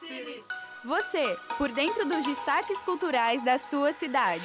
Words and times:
City. 0.00 0.44
Você, 0.84 1.36
por 1.56 1.70
dentro 1.70 2.04
dos 2.04 2.26
destaques 2.26 2.82
culturais 2.82 3.42
da 3.42 3.56
sua 3.56 3.92
cidade. 3.92 4.42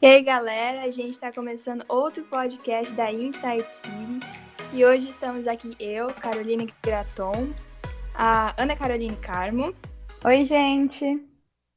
E 0.00 0.06
aí, 0.06 0.22
galera, 0.22 0.82
a 0.82 0.90
gente 0.90 1.10
está 1.10 1.32
começando 1.32 1.84
outro 1.88 2.22
podcast 2.24 2.92
da 2.92 3.10
Inside 3.10 3.68
City. 3.68 4.20
E 4.72 4.84
hoje 4.84 5.08
estamos 5.08 5.46
aqui 5.48 5.74
eu, 5.80 6.12
Caroline 6.14 6.72
Graton, 6.82 7.52
a 8.14 8.54
Ana 8.60 8.76
Caroline 8.76 9.16
Carmo. 9.16 9.74
Oi, 10.24 10.44
gente. 10.44 11.26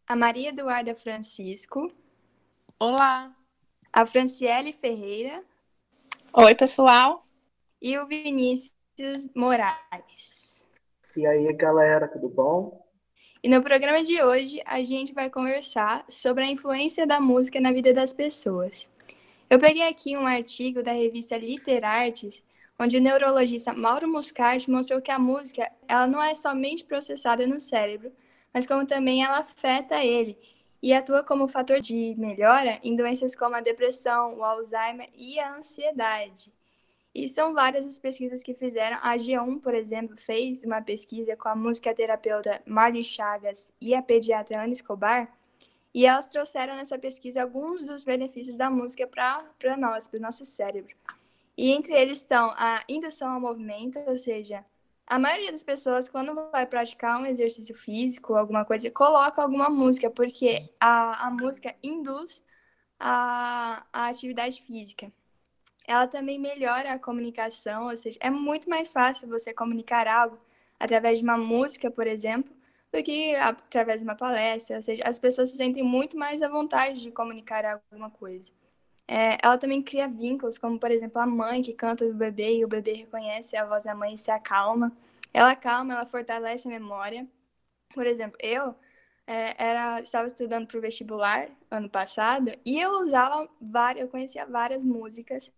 A 0.05 0.15
Maria 0.15 0.49
Eduarda 0.49 0.93
Francisco. 0.93 1.91
Olá. 2.77 3.38
A 3.91 4.05
Franciele 4.05 4.71
Ferreira. 4.71 5.43
Oi, 6.31 6.53
pessoal. 6.53 7.25
E 7.81 7.97
o 7.97 8.05
Vinícius 8.05 9.27
Moraes. 9.35 10.63
E 11.17 11.25
aí, 11.25 11.51
galera, 11.53 12.07
tudo 12.07 12.29
bom? 12.29 12.87
E 13.41 13.49
no 13.49 13.63
programa 13.63 14.03
de 14.03 14.21
hoje 14.21 14.61
a 14.63 14.83
gente 14.83 15.11
vai 15.11 15.29
conversar 15.29 16.05
sobre 16.07 16.43
a 16.43 16.51
influência 16.51 17.07
da 17.07 17.19
música 17.19 17.59
na 17.59 17.71
vida 17.71 17.91
das 17.91 18.13
pessoas. 18.13 18.87
Eu 19.49 19.57
peguei 19.57 19.87
aqui 19.87 20.15
um 20.15 20.27
artigo 20.27 20.83
da 20.83 20.91
revista 20.91 21.35
Literartes, 21.37 22.43
onde 22.77 22.97
o 22.97 23.01
neurologista 23.01 23.73
Mauro 23.73 24.07
Muscati 24.07 24.69
mostrou 24.69 25.01
que 25.01 25.11
a 25.11 25.17
música 25.17 25.69
ela 25.87 26.05
não 26.05 26.21
é 26.21 26.35
somente 26.35 26.85
processada 26.85 27.47
no 27.47 27.59
cérebro, 27.59 28.11
mas 28.53 28.67
como 28.67 28.85
também 28.85 29.23
ela 29.23 29.39
afeta 29.39 30.03
ele 30.03 30.37
e 30.81 30.93
atua 30.93 31.23
como 31.23 31.47
fator 31.47 31.79
de 31.79 32.15
melhora 32.17 32.79
em 32.83 32.95
doenças 32.95 33.35
como 33.35 33.55
a 33.55 33.61
depressão, 33.61 34.35
o 34.35 34.43
Alzheimer 34.43 35.09
e 35.15 35.39
a 35.39 35.55
ansiedade. 35.55 36.51
E 37.13 37.27
são 37.27 37.53
várias 37.53 37.85
as 37.85 37.99
pesquisas 37.99 38.43
que 38.43 38.53
fizeram. 38.53 38.97
A 39.01 39.17
G1, 39.17 39.59
por 39.59 39.73
exemplo, 39.73 40.15
fez 40.15 40.63
uma 40.63 40.81
pesquisa 40.81 41.35
com 41.35 41.49
a 41.49 41.55
musicoterapeuta 41.55 42.61
Marli 42.65 43.03
Chagas 43.03 43.73
e 43.81 43.95
a 43.95 44.01
pediatra 44.01 44.61
Ana 44.63 44.71
Escobar, 44.71 45.33
e 45.93 46.05
elas 46.05 46.29
trouxeram 46.29 46.75
nessa 46.75 46.99
pesquisa 46.99 47.41
alguns 47.41 47.83
dos 47.83 48.03
benefícios 48.03 48.55
da 48.55 48.69
música 48.69 49.07
para 49.07 49.75
nós, 49.75 50.07
para 50.07 50.19
o 50.19 50.21
nosso 50.21 50.45
cérebro. 50.45 50.93
E 51.57 51.71
entre 51.71 51.93
eles 51.93 52.19
estão 52.19 52.51
a 52.55 52.83
indução 52.87 53.33
ao 53.33 53.41
movimento, 53.41 53.99
ou 54.07 54.17
seja, 54.17 54.63
a 55.09 55.19
maioria 55.19 55.51
das 55.51 55.63
pessoas, 55.63 56.07
quando 56.07 56.33
vai 56.51 56.65
praticar 56.65 57.19
um 57.19 57.25
exercício 57.25 57.75
físico, 57.75 58.35
alguma 58.35 58.63
coisa, 58.63 58.89
coloca 58.91 59.41
alguma 59.41 59.69
música, 59.69 60.09
porque 60.09 60.71
a, 60.79 61.27
a 61.27 61.31
música 61.31 61.75
induz 61.83 62.43
a, 62.99 63.85
a 63.91 64.07
atividade 64.07 64.61
física 64.61 65.11
ela 65.89 66.07
também 66.07 66.37
melhora 66.37 66.93
a 66.93 66.99
comunicação, 66.99 67.87
ou 67.87 67.97
seja, 67.97 68.19
é 68.21 68.29
muito 68.29 68.69
mais 68.69 68.93
fácil 68.93 69.27
você 69.27 69.51
comunicar 69.51 70.07
algo 70.07 70.39
através 70.79 71.17
de 71.17 71.23
uma 71.23 71.35
música, 71.35 71.89
por 71.89 72.05
exemplo, 72.05 72.53
do 72.93 73.01
que 73.03 73.35
através 73.35 73.99
de 73.99 74.07
uma 74.07 74.15
palestra, 74.15 74.77
ou 74.77 74.83
seja, 74.83 75.03
as 75.03 75.17
pessoas 75.17 75.49
se 75.49 75.57
sentem 75.57 75.83
muito 75.83 76.15
mais 76.15 76.43
à 76.43 76.47
vontade 76.47 77.01
de 77.01 77.11
comunicar 77.11 77.65
alguma 77.65 78.11
coisa. 78.11 78.51
É, 79.11 79.39
ela 79.41 79.57
também 79.57 79.81
cria 79.81 80.07
vínculos, 80.07 80.59
como, 80.59 80.79
por 80.79 80.91
exemplo, 80.91 81.19
a 81.19 81.25
mãe 81.25 81.63
que 81.63 81.73
canta 81.73 82.07
do 82.07 82.13
bebê 82.13 82.57
e 82.57 82.63
o 82.63 82.67
bebê 82.67 82.93
reconhece 82.93 83.57
a 83.57 83.65
voz 83.65 83.83
da 83.83 83.95
mãe 83.95 84.13
e 84.13 84.17
se 84.19 84.29
acalma. 84.29 84.95
Ela 85.33 85.51
acalma, 85.51 85.95
ela 85.95 86.05
fortalece 86.05 86.67
a 86.67 86.71
memória. 86.71 87.27
Por 87.91 88.05
exemplo, 88.05 88.37
eu 88.39 88.75
é, 89.25 89.55
era, 89.57 89.99
estava 89.99 90.27
estudando 90.27 90.67
para 90.67 90.77
o 90.77 90.81
vestibular 90.81 91.49
ano 91.71 91.89
passado 91.89 92.51
e 92.63 92.79
eu 92.79 92.91
usava 93.01 93.49
várias, 93.59 94.05
eu 94.05 94.09
conhecia 94.11 94.45
várias 94.45 94.85
músicas 94.85 95.51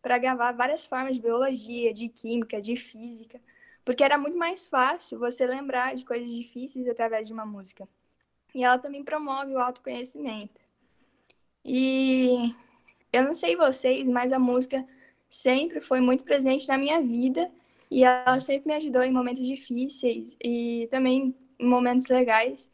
para 0.00 0.16
gravar 0.16 0.52
várias 0.52 0.86
formas 0.86 1.16
de 1.16 1.22
biologia, 1.22 1.92
de 1.92 2.08
química, 2.08 2.62
de 2.62 2.76
física, 2.76 3.40
porque 3.84 4.04
era 4.04 4.16
muito 4.16 4.38
mais 4.38 4.68
fácil 4.68 5.18
você 5.18 5.44
lembrar 5.44 5.96
de 5.96 6.04
coisas 6.04 6.30
difíceis 6.30 6.88
através 6.88 7.26
de 7.26 7.32
uma 7.32 7.44
música. 7.44 7.88
E 8.54 8.62
ela 8.62 8.78
também 8.78 9.02
promove 9.02 9.52
o 9.52 9.58
autoconhecimento. 9.58 10.60
E 11.64 12.54
eu 13.12 13.22
não 13.24 13.34
sei 13.34 13.56
vocês, 13.56 14.08
mas 14.08 14.32
a 14.32 14.38
música 14.38 14.86
sempre 15.28 15.80
foi 15.80 16.00
muito 16.00 16.24
presente 16.24 16.68
na 16.68 16.78
minha 16.78 17.00
vida 17.00 17.50
e 17.90 18.04
ela 18.04 18.40
sempre 18.40 18.68
me 18.68 18.74
ajudou 18.74 19.02
em 19.02 19.12
momentos 19.12 19.46
difíceis 19.46 20.36
e 20.42 20.88
também 20.90 21.34
em 21.58 21.68
momentos 21.68 22.06
legais. 22.08 22.70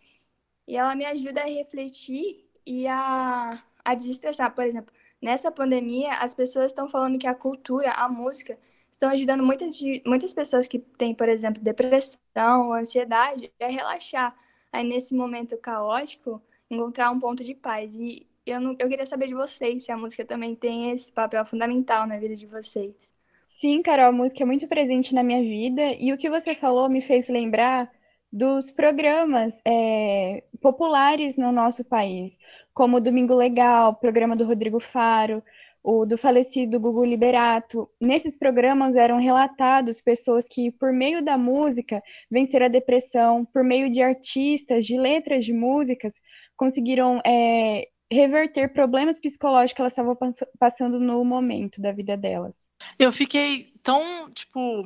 E 0.67 0.77
ela 0.77 0.95
me 0.95 1.05
ajuda 1.05 1.43
a 1.43 1.47
refletir 1.47 2.45
e 2.67 2.87
a, 2.87 3.63
a 3.85 3.95
desestressar. 3.95 4.55
Por 4.55 4.65
exemplo, 4.65 4.93
Nessa 5.25 5.51
pandemia, 5.51 6.13
as 6.19 6.35
pessoas 6.35 6.67
estão 6.67 6.87
falando 6.87 7.19
que 7.19 7.27
a 7.27 7.35
cultura, 7.35 7.91
a 7.93 8.07
música, 8.11 8.59
estão 8.91 9.09
ajudando 9.09 9.43
muitas, 9.43 9.81
muitas 10.07 10.35
pessoas 10.35 10.69
que 10.69 10.79
têm, 10.79 11.15
por 11.15 11.31
exemplo, 11.31 11.63
depressão, 11.63 12.75
ansiedade, 12.75 13.51
a 13.59 13.67
relaxar. 13.69 14.35
Aí, 14.71 14.85
nesse 14.85 15.15
momento 15.15 15.57
caótico, 15.57 16.43
encontrar 16.71 17.11
um 17.11 17.19
ponto 17.19 17.43
de 17.43 17.55
paz. 17.55 17.95
E 17.95 18.27
eu, 18.47 18.61
não, 18.61 18.77
eu 18.79 18.89
queria 18.89 19.07
saber 19.07 19.29
de 19.29 19.35
vocês 19.35 19.85
se 19.85 19.93
a 19.93 19.97
música 19.97 20.25
também 20.25 20.55
tem 20.55 20.91
esse 20.91 21.11
papel 21.11 21.45
fundamental 21.45 22.07
na 22.07 22.19
vida 22.19 22.37
de 22.37 22.47
vocês. 22.47 23.13
Sim, 23.47 23.83
Carol, 23.83 24.07
a 24.07 24.13
música 24.13 24.43
é 24.43 24.47
muito 24.47 24.67
presente 24.67 25.15
na 25.15 25.23
minha 25.23 25.41
vida. 25.41 25.95
E 25.99 26.13
o 26.13 26.19
que 26.19 26.29
você 26.29 26.55
falou 26.55 26.89
me 26.89 27.01
fez 27.01 27.29
lembrar 27.29 27.91
dos 28.33 28.73
programas 28.73 29.61
é, 29.65 30.43
populares 30.61 31.37
no 31.37 31.53
nosso 31.53 31.85
país, 31.85 32.37
como 32.73 32.97
o 32.97 33.01
Domingo 33.01 33.35
Legal, 33.35 33.95
programa 33.95 34.35
do 34.35 34.45
Rodrigo 34.45 34.81
Faro, 34.81 35.41
o 35.85 36.05
do 36.05 36.19
falecido 36.19 36.81
Gugu 36.81 37.05
Liberato. 37.05 37.89
Nesses 38.01 38.37
programas 38.37 38.97
eram 38.97 39.21
relatados 39.21 40.01
pessoas 40.01 40.49
que, 40.49 40.73
por 40.73 40.93
meio 40.93 41.23
da 41.23 41.39
música, 41.39 42.03
venceram 42.31 42.67
a 42.67 42.71
depressão, 42.71 43.45
por 43.45 43.63
meio 43.63 43.91
de 43.91 44.03
artistas, 44.03 44.85
de 44.85 44.99
letras 44.99 45.45
de 45.45 45.53
músicas, 45.53 46.21
conseguiram 46.57 47.21
é, 47.25 47.87
reverter 48.15 48.73
problemas 48.73 49.19
psicológicos 49.19 49.75
que 49.75 49.81
elas 49.83 49.93
estavam 49.93 50.17
passando 50.59 50.99
no 50.99 51.25
momento 51.25 51.81
da 51.81 51.93
vida 51.93 52.17
delas. 52.17 52.71
Eu 52.99 53.13
fiquei 53.13 53.73
tão, 53.83 54.31
tipo, 54.31 54.83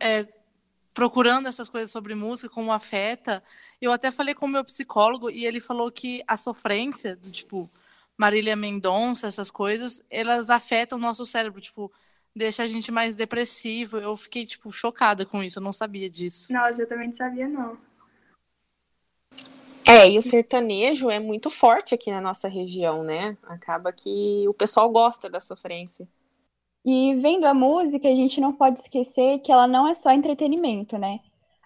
é, 0.00 0.26
procurando 0.94 1.48
essas 1.48 1.68
coisas 1.68 1.90
sobre 1.90 2.14
música, 2.14 2.48
como 2.48 2.72
afeta. 2.72 3.42
Eu 3.80 3.92
até 3.92 4.10
falei 4.10 4.34
com 4.34 4.46
o 4.46 4.48
meu 4.48 4.64
psicólogo 4.64 5.28
e 5.28 5.44
ele 5.44 5.60
falou 5.60 5.90
que 5.90 6.22
a 6.26 6.36
sofrência, 6.36 7.14
do 7.16 7.30
tipo 7.30 7.70
Marília 8.16 8.56
Mendonça, 8.56 9.26
essas 9.26 9.50
coisas, 9.50 10.02
elas 10.08 10.48
afetam 10.48 10.96
o 10.96 11.00
nosso 11.00 11.26
cérebro, 11.26 11.60
tipo, 11.60 11.92
deixa 12.34 12.62
a 12.62 12.66
gente 12.66 12.90
mais 12.90 13.14
depressivo. 13.14 13.98
Eu 13.98 14.16
fiquei, 14.16 14.46
tipo, 14.46 14.72
chocada 14.72 15.26
com 15.26 15.42
isso, 15.42 15.58
eu 15.58 15.62
não 15.62 15.72
sabia 15.72 16.08
disso. 16.08 16.52
Nossa, 16.52 16.80
eu 16.80 16.88
também 16.88 17.08
não 17.08 17.14
sabia, 17.14 17.48
não. 17.48 17.76
É, 19.88 20.10
e 20.10 20.18
o 20.18 20.22
sertanejo 20.22 21.08
é 21.08 21.20
muito 21.20 21.48
forte 21.48 21.94
aqui 21.94 22.10
na 22.10 22.20
nossa 22.20 22.48
região, 22.48 23.04
né? 23.04 23.36
Acaba 23.44 23.92
que 23.92 24.44
o 24.48 24.52
pessoal 24.52 24.90
gosta 24.90 25.30
da 25.30 25.40
sofrência. 25.40 26.08
E 26.84 27.14
vendo 27.16 27.44
a 27.44 27.54
música, 27.54 28.08
a 28.08 28.14
gente 28.14 28.40
não 28.40 28.52
pode 28.52 28.80
esquecer 28.80 29.38
que 29.40 29.52
ela 29.52 29.66
não 29.68 29.86
é 29.86 29.94
só 29.94 30.10
entretenimento, 30.10 30.98
né? 30.98 31.20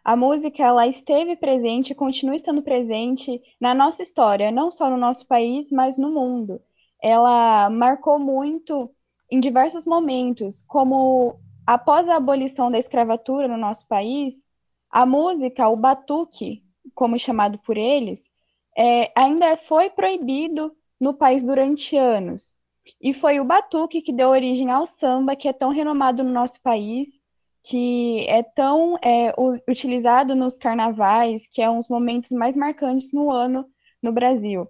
A 0.04 0.16
música 0.16 0.62
ela 0.62 0.86
esteve 0.86 1.34
presente 1.36 1.90
e 1.90 1.94
continua 1.94 2.34
estando 2.34 2.62
presente 2.62 3.40
na 3.58 3.74
nossa 3.74 4.02
história, 4.02 4.50
não 4.50 4.70
só 4.70 4.90
no 4.90 4.96
nosso 4.96 5.26
país, 5.26 5.70
mas 5.70 5.96
no 5.96 6.10
mundo. 6.10 6.60
Ela 7.02 7.70
marcou 7.70 8.18
muito 8.18 8.90
em 9.30 9.40
diversos 9.40 9.84
momentos, 9.86 10.62
como 10.66 11.36
após 11.66 12.08
a 12.08 12.16
abolição 12.16 12.70
da 12.70 12.78
escravatura 12.78 13.46
no 13.46 13.56
nosso 13.56 13.86
país, 13.86 14.44
a 14.90 15.06
música, 15.06 15.68
o 15.68 15.76
batuque, 15.76 16.62
como 16.94 17.18
chamado 17.18 17.58
por 17.58 17.76
eles, 17.76 18.30
é, 18.76 19.12
ainda 19.14 19.56
foi 19.56 19.90
proibido 19.90 20.74
no 21.00 21.14
país 21.14 21.44
durante 21.44 21.96
anos. 21.96 22.52
E 23.00 23.12
foi 23.12 23.40
o 23.40 23.44
batuque 23.44 24.02
que 24.02 24.12
deu 24.12 24.28
origem 24.28 24.70
ao 24.70 24.86
samba, 24.86 25.36
que 25.36 25.48
é 25.48 25.52
tão 25.52 25.70
renomado 25.70 26.24
no 26.24 26.30
nosso 26.30 26.60
país, 26.62 27.20
que 27.62 28.26
é 28.28 28.42
tão 28.42 28.96
é, 29.02 29.32
utilizado 29.68 30.34
nos 30.34 30.56
carnavais, 30.56 31.46
que 31.46 31.60
é 31.60 31.68
um 31.68 31.78
dos 31.78 31.88
momentos 31.88 32.30
mais 32.30 32.56
marcantes 32.56 33.12
no 33.12 33.30
ano 33.30 33.66
no 34.02 34.12
Brasil. 34.12 34.66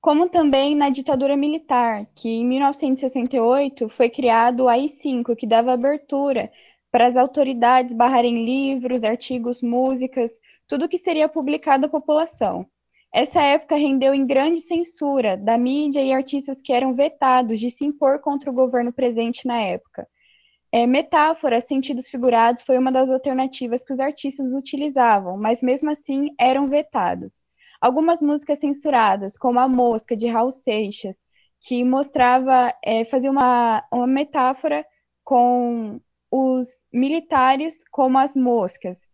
Como 0.00 0.28
também 0.28 0.74
na 0.74 0.90
ditadura 0.90 1.36
militar, 1.36 2.06
que 2.16 2.28
em 2.28 2.44
1968 2.44 3.88
foi 3.88 4.10
criado 4.10 4.64
o 4.64 4.68
AI-5, 4.68 5.36
que 5.36 5.46
dava 5.46 5.72
abertura 5.72 6.50
para 6.90 7.06
as 7.06 7.16
autoridades 7.16 7.94
barrarem 7.94 8.44
livros, 8.44 9.04
artigos, 9.04 9.62
músicas, 9.62 10.40
tudo 10.72 10.88
que 10.88 10.96
seria 10.96 11.28
publicado 11.28 11.84
à 11.84 11.88
população. 11.90 12.66
Essa 13.12 13.42
época 13.42 13.76
rendeu 13.76 14.14
em 14.14 14.26
grande 14.26 14.58
censura 14.58 15.36
da 15.36 15.58
mídia 15.58 16.00
e 16.00 16.14
artistas 16.14 16.62
que 16.62 16.72
eram 16.72 16.94
vetados 16.94 17.60
de 17.60 17.70
se 17.70 17.84
impor 17.84 18.20
contra 18.20 18.50
o 18.50 18.54
governo 18.54 18.90
presente 18.90 19.46
na 19.46 19.60
época. 19.60 20.08
É, 20.72 20.86
metáforas, 20.86 21.64
sentidos 21.64 22.08
figurados 22.08 22.62
foi 22.62 22.78
uma 22.78 22.90
das 22.90 23.10
alternativas 23.10 23.84
que 23.84 23.92
os 23.92 24.00
artistas 24.00 24.54
utilizavam, 24.54 25.36
mas 25.36 25.60
mesmo 25.60 25.90
assim 25.90 26.30
eram 26.40 26.66
vetados. 26.66 27.42
Algumas 27.78 28.22
músicas 28.22 28.58
censuradas, 28.58 29.36
como 29.36 29.60
A 29.60 29.68
Mosca, 29.68 30.16
de 30.16 30.26
Raul 30.26 30.50
Seixas, 30.50 31.26
que 31.60 31.84
mostrava, 31.84 32.74
é, 32.82 33.04
fazia 33.04 33.30
uma, 33.30 33.84
uma 33.92 34.06
metáfora 34.06 34.86
com 35.22 36.00
os 36.30 36.86
militares 36.90 37.84
como 37.90 38.16
as 38.16 38.34
moscas. 38.34 39.11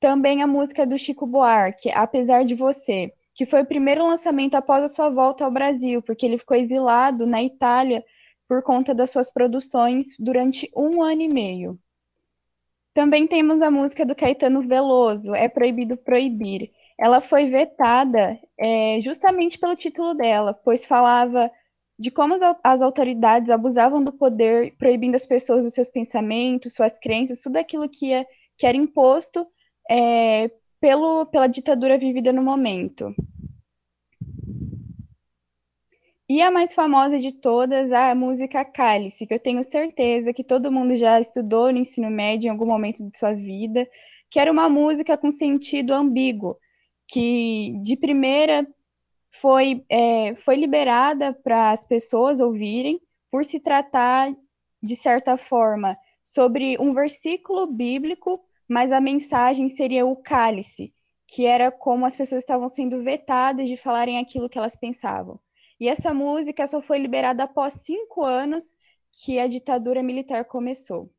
Também 0.00 0.42
a 0.42 0.46
música 0.46 0.86
do 0.86 0.98
Chico 0.98 1.26
Buarque, 1.26 1.90
Apesar 1.90 2.44
de 2.44 2.54
Você, 2.54 3.12
que 3.34 3.44
foi 3.44 3.62
o 3.62 3.66
primeiro 3.66 4.06
lançamento 4.06 4.54
após 4.54 4.82
a 4.82 4.88
sua 4.88 5.10
volta 5.10 5.44
ao 5.44 5.50
Brasil, 5.50 6.02
porque 6.02 6.24
ele 6.24 6.38
ficou 6.38 6.56
exilado 6.56 7.26
na 7.26 7.42
Itália 7.42 8.02
por 8.48 8.62
conta 8.62 8.94
das 8.94 9.10
suas 9.10 9.30
produções 9.30 10.16
durante 10.18 10.70
um 10.74 11.02
ano 11.02 11.22
e 11.22 11.28
meio. 11.28 11.78
Também 12.94 13.26
temos 13.26 13.62
a 13.62 13.70
música 13.70 14.04
do 14.04 14.14
Caetano 14.14 14.62
Veloso, 14.62 15.34
É 15.34 15.48
Proibido 15.48 15.96
Proibir. 15.96 16.72
Ela 16.98 17.20
foi 17.20 17.46
vetada 17.48 18.38
é, 18.58 19.00
justamente 19.00 19.58
pelo 19.58 19.76
título 19.76 20.14
dela, 20.14 20.52
pois 20.52 20.84
falava 20.86 21.50
de 21.98 22.10
como 22.10 22.34
as, 22.64 22.82
autoridades 22.82 23.50
abusavam 23.50 24.02
do 24.02 24.12
poder, 24.12 24.74
proibindo 24.78 25.14
as 25.14 25.26
pessoas 25.26 25.64
dos 25.64 25.74
seus 25.74 25.90
pensamentos, 25.90 26.72
suas 26.72 26.98
crenças, 26.98 27.40
tudo 27.40 27.58
aquilo 27.58 27.88
que, 27.88 28.06
ia, 28.06 28.26
que 28.56 28.66
era 28.66 28.76
imposto 28.76 29.46
é, 29.90 30.48
pelo, 30.80 31.26
pela 31.26 31.48
ditadura 31.48 31.98
vivida 31.98 32.32
no 32.32 32.42
momento. 32.42 33.12
E 36.28 36.40
a 36.40 36.48
mais 36.48 36.72
famosa 36.72 37.18
de 37.18 37.32
todas, 37.32 37.90
a 37.90 38.14
música 38.14 38.64
Cálice, 38.64 39.26
que 39.26 39.34
eu 39.34 39.40
tenho 39.40 39.64
certeza 39.64 40.32
que 40.32 40.44
todo 40.44 40.70
mundo 40.70 40.94
já 40.94 41.18
estudou 41.18 41.72
no 41.72 41.78
ensino 41.78 42.08
médio 42.08 42.46
em 42.46 42.50
algum 42.50 42.66
momento 42.66 43.02
de 43.02 43.18
sua 43.18 43.34
vida, 43.34 43.84
que 44.30 44.38
era 44.38 44.52
uma 44.52 44.68
música 44.68 45.18
com 45.18 45.28
sentido 45.28 45.92
ambíguo, 45.92 46.56
que 47.08 47.74
de 47.82 47.96
primeira 47.96 48.64
foi, 49.32 49.84
é, 49.88 50.36
foi 50.36 50.54
liberada 50.54 51.32
para 51.32 51.72
as 51.72 51.84
pessoas 51.84 52.38
ouvirem, 52.38 53.00
por 53.28 53.44
se 53.44 53.58
tratar, 53.58 54.32
de 54.80 54.94
certa 54.94 55.36
forma, 55.36 55.96
sobre 56.22 56.76
um 56.78 56.94
versículo 56.94 57.66
bíblico, 57.66 58.40
mas 58.70 58.92
a 58.92 59.00
mensagem 59.00 59.66
seria 59.66 60.06
o 60.06 60.14
cálice, 60.14 60.94
que 61.26 61.44
era 61.44 61.72
como 61.72 62.06
as 62.06 62.16
pessoas 62.16 62.44
estavam 62.44 62.68
sendo 62.68 63.02
vetadas 63.02 63.68
de 63.68 63.76
falarem 63.76 64.16
aquilo 64.16 64.48
que 64.48 64.56
elas 64.56 64.76
pensavam. 64.76 65.40
E 65.80 65.88
essa 65.88 66.14
música 66.14 66.64
só 66.68 66.80
foi 66.80 66.98
liberada 66.98 67.42
após 67.42 67.72
cinco 67.82 68.24
anos 68.24 68.72
que 69.10 69.40
a 69.40 69.48
ditadura 69.48 70.04
militar 70.04 70.44
começou. 70.44 71.12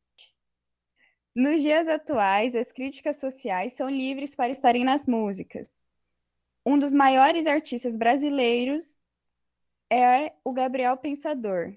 Nos 1.36 1.62
dias 1.62 1.90
atuais, 1.90 2.56
as 2.56 2.72
críticas 2.72 3.18
sociais 3.18 3.74
são 3.74 3.90
livres 3.90 4.34
para 4.34 4.50
estarem 4.50 4.86
nas 4.86 5.06
músicas. 5.06 5.84
Um 6.66 6.80
dos 6.80 6.94
maiores 6.94 7.46
artistas 7.48 7.98
brasileiros 7.98 8.96
é 9.92 10.32
o 10.46 10.54
Gabriel 10.54 10.96
Pensador. 10.96 11.76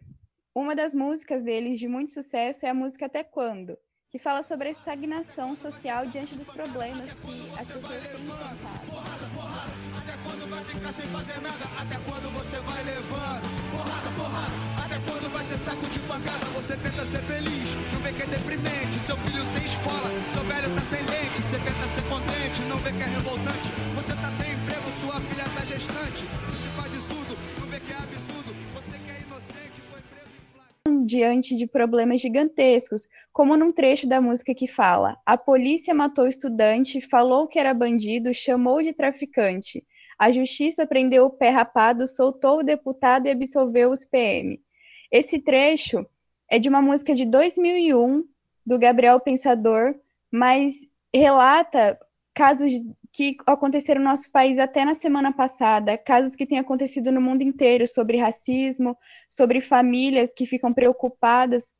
Uma 0.54 0.76
das 0.76 0.94
músicas 0.94 1.42
deles 1.42 1.80
de 1.80 1.88
muito 1.88 2.12
sucesso 2.12 2.64
é 2.64 2.68
a 2.68 2.74
música 2.74 3.06
Até 3.06 3.24
Quando, 3.24 3.76
que 4.14 4.18
fala 4.20 4.44
sobre 4.44 4.68
a 4.68 4.70
estagnação 4.70 5.56
social 5.56 6.06
diante 6.06 6.36
dos 6.36 6.46
problemas 6.46 7.10
que 7.14 7.50
as 7.58 7.66
pessoas 7.66 8.00
têm 8.00 8.12
enfrentado 8.14 9.34
quando 10.22 10.48
vai 10.48 10.64
ficar 10.64 10.92
sem 10.92 11.06
fazer 11.08 11.40
nada? 11.40 11.64
Até 11.80 11.98
quando 12.08 12.32
você 12.32 12.56
vai 12.60 12.84
levando? 12.84 13.42
Porrada, 13.72 14.10
porrada. 14.16 14.52
Até 14.84 15.00
quando 15.10 15.32
vai 15.32 15.42
ser 15.42 15.58
saco 15.58 15.86
de 15.88 15.98
pancada? 16.00 16.46
Você 16.54 16.76
tenta 16.76 17.04
ser 17.04 17.22
feliz, 17.22 17.68
não 17.92 18.00
vê 18.00 18.12
que 18.12 18.22
é 18.22 18.26
deprimente. 18.26 19.00
Seu 19.00 19.16
filho 19.16 19.44
sem 19.46 19.64
escola, 19.66 20.08
seu 20.32 20.44
velho 20.44 20.74
tá 20.76 20.82
sem 20.82 21.04
dente. 21.04 21.42
Você 21.42 21.58
tenta 21.58 21.88
ser 21.88 22.02
contente, 22.02 22.62
não 22.68 22.78
vê 22.78 22.92
que 22.92 23.02
é 23.02 23.06
revoltante. 23.06 23.68
Você 23.96 24.14
tá 24.14 24.30
sem 24.30 24.52
emprego, 24.52 24.92
sua 24.92 25.20
filha 25.20 25.44
tá 25.44 25.64
gestante. 25.66 26.53
Diante 31.14 31.54
de 31.56 31.66
problemas 31.66 32.20
gigantescos, 32.20 33.08
como 33.32 33.56
num 33.56 33.72
trecho 33.72 34.06
da 34.08 34.20
música 34.20 34.54
que 34.54 34.66
fala: 34.66 35.16
A 35.24 35.38
polícia 35.38 35.94
matou 35.94 36.26
estudante, 36.26 37.00
falou 37.00 37.46
que 37.46 37.58
era 37.58 37.72
bandido, 37.72 38.34
chamou 38.34 38.82
de 38.82 38.92
traficante. 38.92 39.84
A 40.18 40.30
justiça 40.32 40.86
prendeu 40.86 41.26
o 41.26 41.30
pé 41.30 41.50
rapado, 41.50 42.06
soltou 42.08 42.58
o 42.58 42.62
deputado 42.62 43.26
e 43.26 43.30
absolveu 43.30 43.90
os 43.90 44.04
PM. 44.04 44.60
Esse 45.10 45.38
trecho 45.38 46.04
é 46.50 46.58
de 46.58 46.68
uma 46.68 46.82
música 46.82 47.14
de 47.14 47.24
2001 47.24 48.24
do 48.66 48.78
Gabriel 48.78 49.20
Pensador, 49.20 49.94
mas 50.30 50.74
relata 51.14 51.98
casos 52.34 52.72
que 53.14 53.36
aconteceram 53.46 54.00
no 54.02 54.08
nosso 54.08 54.28
país 54.28 54.58
até 54.58 54.84
na 54.84 54.92
semana 54.92 55.32
passada, 55.32 55.96
casos 55.96 56.34
que 56.34 56.44
têm 56.44 56.58
acontecido 56.58 57.12
no 57.12 57.20
mundo 57.20 57.42
inteiro 57.42 57.86
sobre 57.86 58.18
racismo, 58.18 58.98
sobre 59.28 59.60
famílias 59.60 60.34
que 60.34 60.44
ficam 60.44 60.74
preocupadas 60.74 61.72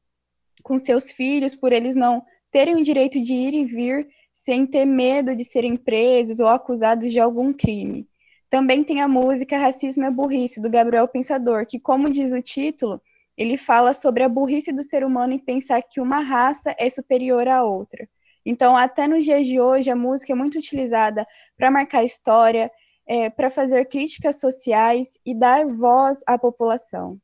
com 0.62 0.78
seus 0.78 1.10
filhos 1.10 1.56
por 1.56 1.72
eles 1.72 1.96
não 1.96 2.24
terem 2.52 2.76
o 2.76 2.84
direito 2.84 3.20
de 3.20 3.34
ir 3.34 3.52
e 3.52 3.64
vir 3.64 4.06
sem 4.32 4.64
ter 4.64 4.84
medo 4.84 5.34
de 5.34 5.42
serem 5.42 5.74
presos 5.74 6.38
ou 6.38 6.46
acusados 6.46 7.10
de 7.10 7.18
algum 7.18 7.52
crime. 7.52 8.08
Também 8.48 8.84
tem 8.84 9.00
a 9.00 9.08
música 9.08 9.58
Racismo 9.58 10.04
é 10.04 10.10
Burrice, 10.12 10.60
do 10.60 10.70
Gabriel 10.70 11.08
Pensador, 11.08 11.66
que, 11.66 11.80
como 11.80 12.12
diz 12.12 12.30
o 12.30 12.40
título, 12.40 13.02
ele 13.36 13.58
fala 13.58 13.92
sobre 13.92 14.22
a 14.22 14.28
burrice 14.28 14.72
do 14.72 14.84
ser 14.84 15.04
humano 15.04 15.32
em 15.32 15.38
pensar 15.40 15.82
que 15.82 16.00
uma 16.00 16.20
raça 16.20 16.72
é 16.78 16.88
superior 16.88 17.48
à 17.48 17.64
outra. 17.64 18.08
Então, 18.44 18.76
até 18.76 19.06
nos 19.06 19.24
dias 19.24 19.46
de 19.46 19.60
hoje, 19.60 19.90
a 19.90 19.96
música 19.96 20.32
é 20.32 20.36
muito 20.36 20.58
utilizada 20.58 21.26
para 21.56 21.70
marcar 21.70 22.04
história, 22.04 22.70
é, 23.06 23.30
para 23.30 23.50
fazer 23.50 23.84
críticas 23.86 24.40
sociais 24.40 25.18
e 25.24 25.34
dar 25.34 25.66
voz 25.66 26.22
à 26.26 26.38
população. 26.38 27.18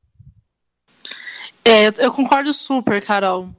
É, 1.64 1.88
eu 2.04 2.12
concordo 2.12 2.52
super, 2.52 3.04
Carol. 3.04 3.50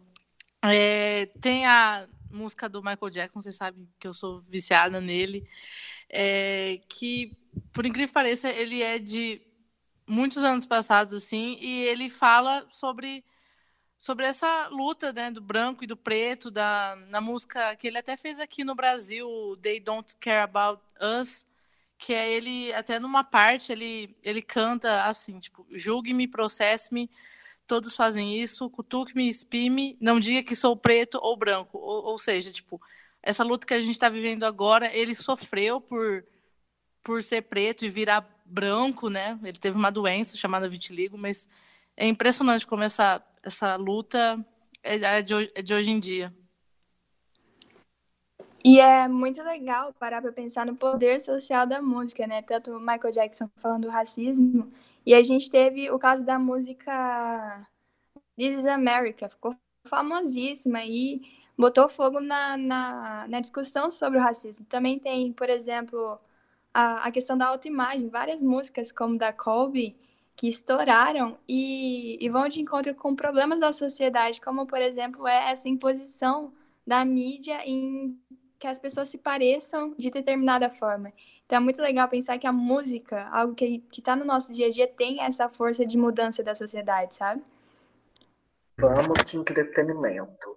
É, 0.63 1.27
tem 1.39 1.65
a 1.65 2.07
música 2.31 2.67
do 2.67 2.81
Michael 2.81 3.09
Jackson, 3.09 3.41
vocês 3.41 3.55
sabem 3.55 3.87
que 3.99 4.07
eu 4.07 4.13
sou 4.13 4.41
viciada 4.47 5.01
nele, 5.01 5.47
é, 6.09 6.79
que 6.87 7.37
por 7.73 7.85
incrível 7.85 8.07
que 8.07 8.13
pareça, 8.13 8.49
ele 8.49 8.81
é 8.81 8.97
de 8.97 9.41
muitos 10.07 10.43
anos 10.43 10.65
passados, 10.65 11.13
assim, 11.13 11.57
e 11.59 11.83
ele 11.83 12.09
fala 12.09 12.65
sobre 12.71 13.23
sobre 14.01 14.25
essa 14.25 14.67
luta 14.70 15.13
né, 15.13 15.29
do 15.29 15.39
branco 15.39 15.84
e 15.84 15.88
do 15.88 15.96
preto 15.96 16.50
da, 16.50 16.96
na 17.10 17.22
música 17.22 17.75
que 17.75 17.86
ele 17.86 18.00
até 18.00 18.17
fez 18.17 18.39
aqui 18.39 18.63
no 18.63 18.74
Brasil, 18.74 19.55
They 19.62 19.79
Don't 19.79 20.15
Care 20.20 20.39
About 20.39 20.81
Us, 21.00 21.46
que 22.00 22.12
é 22.12 22.31
ele, 22.31 22.74
até 22.74 22.98
numa 22.98 23.24
parte, 23.24 23.72
ele, 23.72 24.17
ele 24.25 24.41
canta 24.41 25.03
assim, 25.03 25.39
tipo, 25.39 25.67
julgue-me, 25.70 26.27
processe-me, 26.27 27.12
todos 27.67 27.96
fazem 27.96 28.41
isso, 28.41 28.67
cutuque-me, 28.72 29.29
espime, 29.29 29.96
não 30.01 30.20
diga 30.20 30.41
que 30.41 30.55
sou 30.55 30.75
preto 30.75 31.20
ou 31.22 31.38
branco. 31.38 31.77
Ou, 31.77 32.05
ou 32.05 32.17
seja, 32.17 32.51
tipo, 32.51 32.81
essa 33.22 33.43
luta 33.43 33.67
que 33.67 33.74
a 33.75 33.79
gente 33.79 33.91
está 33.91 34.10
vivendo 34.10 34.46
agora, 34.46 34.91
ele 34.91 35.13
sofreu 35.13 35.79
por 35.79 36.25
por 37.03 37.22
ser 37.24 37.43
preto 37.43 37.86
e 37.86 37.89
virar 37.89 38.27
branco, 38.46 39.10
né? 39.10 39.39
Ele 39.43 39.58
teve 39.58 39.75
uma 39.77 39.91
doença 39.91 40.38
chamada 40.38 40.70
vitiligo, 40.70 41.17
mas 41.17 41.48
é 41.98 42.08
impressionante 42.08 42.65
como 42.67 42.84
essa, 42.84 43.24
essa 43.43 43.75
luta 43.75 44.43
é, 44.83 44.95
é 44.95 45.21
de, 45.21 45.51
é 45.55 45.62
de 45.62 45.74
hoje 45.74 45.91
em 45.91 46.00
dia. 46.00 46.33
E 48.63 48.79
é 48.79 49.07
muito 49.07 49.41
legal 49.41 49.91
parar 49.93 50.21
para 50.21 50.31
pensar 50.31 50.65
no 50.65 50.75
poder 50.75 51.19
social 51.19 51.65
da 51.65 51.81
música, 51.81 52.27
né? 52.27 52.43
Tanto 52.43 52.79
Michael 52.79 53.12
Jackson 53.12 53.50
falando 53.57 53.83
do 53.83 53.89
racismo, 53.89 54.69
e 55.03 55.15
a 55.15 55.24
gente 55.24 55.50
teve 55.50 55.89
o 55.89 55.98
caso 55.98 56.24
da 56.24 56.38
música 56.38 57.67
This 58.38 58.60
is 58.60 58.65
America, 58.67 59.29
ficou 59.29 59.55
famosíssima 59.88 60.83
e 60.83 61.19
botou 61.57 61.89
fogo 61.89 62.19
na, 62.19 62.55
na, 62.55 63.27
na 63.27 63.39
discussão 63.39 63.89
sobre 63.89 64.19
o 64.19 64.21
racismo. 64.21 64.65
Também 64.67 65.00
tem, 65.00 65.33
por 65.33 65.50
exemplo, 65.50 66.19
a, 66.74 67.07
a 67.07 67.12
questão 67.12 67.38
da 67.38 67.48
autoimagem. 67.48 68.10
Várias 68.10 68.43
músicas, 68.43 68.91
como 68.91 69.17
da 69.17 69.33
Colby, 69.33 69.95
que 70.35 70.47
estouraram 70.47 71.38
e, 71.47 72.17
e 72.23 72.29
vão 72.29 72.47
de 72.47 72.61
encontro 72.61 72.93
com 72.95 73.15
problemas 73.15 73.59
da 73.59 73.71
sociedade, 73.71 74.41
como, 74.41 74.65
por 74.65 74.81
exemplo, 74.81 75.27
é 75.27 75.51
essa 75.51 75.69
imposição 75.69 76.53
da 76.85 77.05
mídia 77.05 77.65
em 77.65 78.17
que 78.57 78.67
as 78.67 78.77
pessoas 78.77 79.09
se 79.09 79.17
pareçam 79.17 79.95
de 79.97 80.09
determinada 80.11 80.69
forma. 80.69 81.11
Então 81.45 81.57
é 81.57 81.61
muito 81.61 81.81
legal 81.81 82.07
pensar 82.07 82.38
que 82.38 82.45
a 82.45 82.51
música, 82.51 83.27
algo 83.31 83.55
que 83.55 83.83
está 83.91 84.15
no 84.15 84.23
nosso 84.23 84.53
dia 84.53 84.67
a 84.67 84.69
dia, 84.69 84.88
tem 84.88 85.21
essa 85.21 85.50
força 85.50 85.85
de 85.85 85.97
mudança 85.97 86.43
da 86.43 86.53
sociedade, 86.53 87.15
sabe? 87.15 87.43
Vamos 88.79 89.23
de 89.25 89.38
entretenimento. 89.38 90.55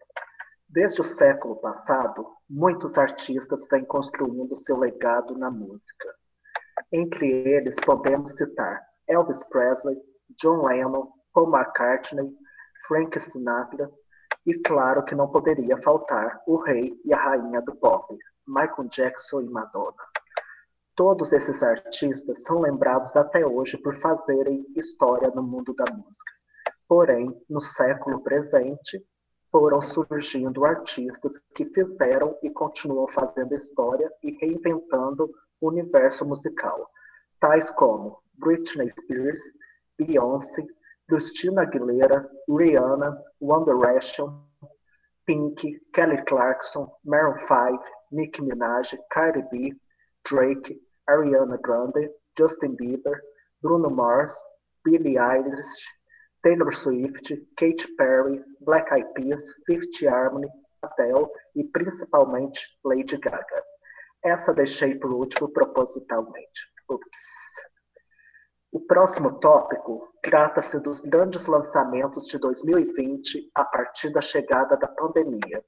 Desde 0.69 1.01
o 1.01 1.05
século 1.05 1.57
passado, 1.57 2.27
muitos 2.49 2.99
artistas 2.99 3.67
vêm 3.71 3.85
construindo 3.85 4.57
seu 4.57 4.77
legado 4.77 5.37
na 5.39 5.51
música. 5.51 6.15
Entre 6.93 7.27
eles, 7.27 7.77
podemos 7.77 8.35
citar 8.37 8.83
Elvis 9.09 9.45
Presley, 9.49 9.97
John 10.41 10.67
Lennon, 10.67 11.13
Paul 11.33 11.51
McCartney, 11.51 12.31
Frank 12.87 13.19
Sinatra 13.19 13.91
e, 14.47 14.55
claro, 14.55 15.05
que 15.05 15.15
não 15.15 15.31
poderia 15.31 15.77
faltar 15.79 16.41
o 16.47 16.57
rei 16.57 16.99
e 17.05 17.13
a 17.13 17.19
rainha 17.19 17.61
do 17.63 17.75
pop, 17.77 18.17
Michael 18.47 18.89
Jackson 18.89 19.41
e 19.41 19.49
Madonna. 19.49 19.97
Todos 20.97 21.33
esses 21.33 21.63
artistas 21.63 22.45
são 22.45 22.61
lembrados 22.61 23.17
até 23.17 23.45
hoje 23.45 23.77
por 23.79 23.97
fazerem 23.97 24.65
história 24.77 25.29
no 25.31 25.43
mundo 25.43 25.75
da 25.75 25.87
música. 25.87 26.33
Porém, 26.87 27.35
no 27.49 27.61
século 27.61 28.23
presente, 28.23 29.05
foram 29.51 29.81
surgindo 29.81 30.65
artistas 30.65 31.39
que 31.55 31.65
fizeram 31.67 32.37
e 32.43 32.51
continuam 32.51 33.09
fazendo 33.09 33.55
história 33.55 34.13
e 34.23 34.33
reinventando 34.33 35.31
o 35.61 35.69
universo 35.69 36.25
musical, 36.27 36.91
tais 37.41 37.71
como 37.71 38.23
Britney 38.41 38.91
Spears, 38.91 39.53
Beyoncé, 40.01 40.67
Christina 41.09 41.67
Aguilera, 41.67 42.27
Rihanna, 42.49 43.17
One 43.39 43.65
Direction, 43.65 44.41
Pink, 45.27 45.61
Kelly 45.95 46.19
Clarkson, 46.27 46.89
Maroon 47.05 47.39
5, 47.47 47.79
Nicki 48.13 48.41
Minaj, 48.41 48.95
Cardi 49.13 49.43
B, 49.51 49.73
Drake, 50.25 50.77
Ariana 51.09 51.61
Grande, 51.61 52.09
Justin 52.37 52.77
Bieber, 52.77 53.21
Bruno 53.63 53.91
Mars, 53.91 54.43
Billie 54.85 55.17
Eilish, 55.17 55.83
Taylor 56.43 56.73
Swift, 56.73 57.33
Katy 57.57 57.87
Perry, 57.97 58.41
Black 58.61 58.93
Eyed 58.93 59.15
Peas, 59.15 59.55
Fifth 59.67 60.01
Harmony, 60.03 60.49
Adele 60.83 61.31
e 61.57 61.65
principalmente 61.65 62.61
Lady 62.85 63.17
Gaga. 63.17 63.63
Essa 64.23 64.53
deixei 64.53 64.95
por 64.99 65.13
último 65.13 65.49
propositalmente. 65.49 66.73
Ups. 66.89 67.19
O 68.75 68.81
próximo 68.81 69.39
tópico 69.39 70.09
trata-se 70.21 70.81
dos 70.81 70.99
grandes 70.99 71.47
lançamentos 71.47 72.27
de 72.27 72.37
2020 72.41 73.49
a 73.55 73.65
partir 73.65 74.11
da 74.11 74.21
chegada 74.21 74.77
da 74.77 74.89
pandemia. 74.89 75.65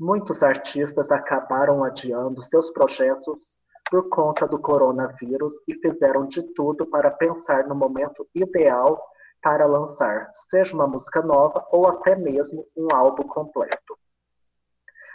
Muitos 0.00 0.42
artistas 0.42 1.12
acabaram 1.12 1.84
adiando 1.84 2.42
seus 2.42 2.70
projetos 2.70 3.58
por 3.90 4.08
conta 4.08 4.48
do 4.48 4.58
coronavírus 4.58 5.56
e 5.68 5.74
fizeram 5.74 6.26
de 6.26 6.42
tudo 6.54 6.86
para 6.86 7.10
pensar 7.10 7.68
no 7.68 7.74
momento 7.74 8.26
ideal 8.34 8.98
para 9.42 9.66
lançar, 9.66 10.26
seja 10.30 10.74
uma 10.74 10.86
música 10.86 11.20
nova 11.20 11.68
ou 11.70 11.86
até 11.86 12.16
mesmo 12.16 12.66
um 12.74 12.94
álbum 12.94 13.24
completo. 13.24 13.98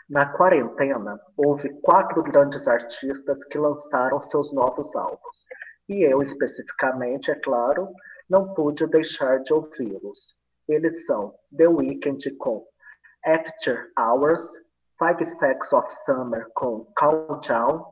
Na 0.08 0.38
quarentena, 0.38 1.20
houve 1.36 1.70
quatro 1.82 2.22
grandes 2.22 2.68
artistas 2.68 3.44
que 3.46 3.58
lançaram 3.58 4.22
seus 4.22 4.54
novos 4.54 4.96
álbuns, 4.96 5.46
e 5.88 6.04
eu, 6.04 6.22
especificamente, 6.22 7.32
é 7.32 7.36
claro, 7.36 7.94
não 8.30 8.54
pude 8.54 8.86
deixar 8.88 9.42
de 9.44 9.54
ouvi-los. 9.54 10.38
Eles 10.68 11.06
são 11.06 11.34
The 11.56 11.68
Weeknd 11.68 12.30
com 12.38 12.66
After 13.26 13.92
Hours, 13.98 14.62
Five 15.00 15.24
Seconds 15.26 15.74
of 15.74 15.92
Summer 15.92 16.50
com 16.54 16.86
Countdown, 16.98 17.86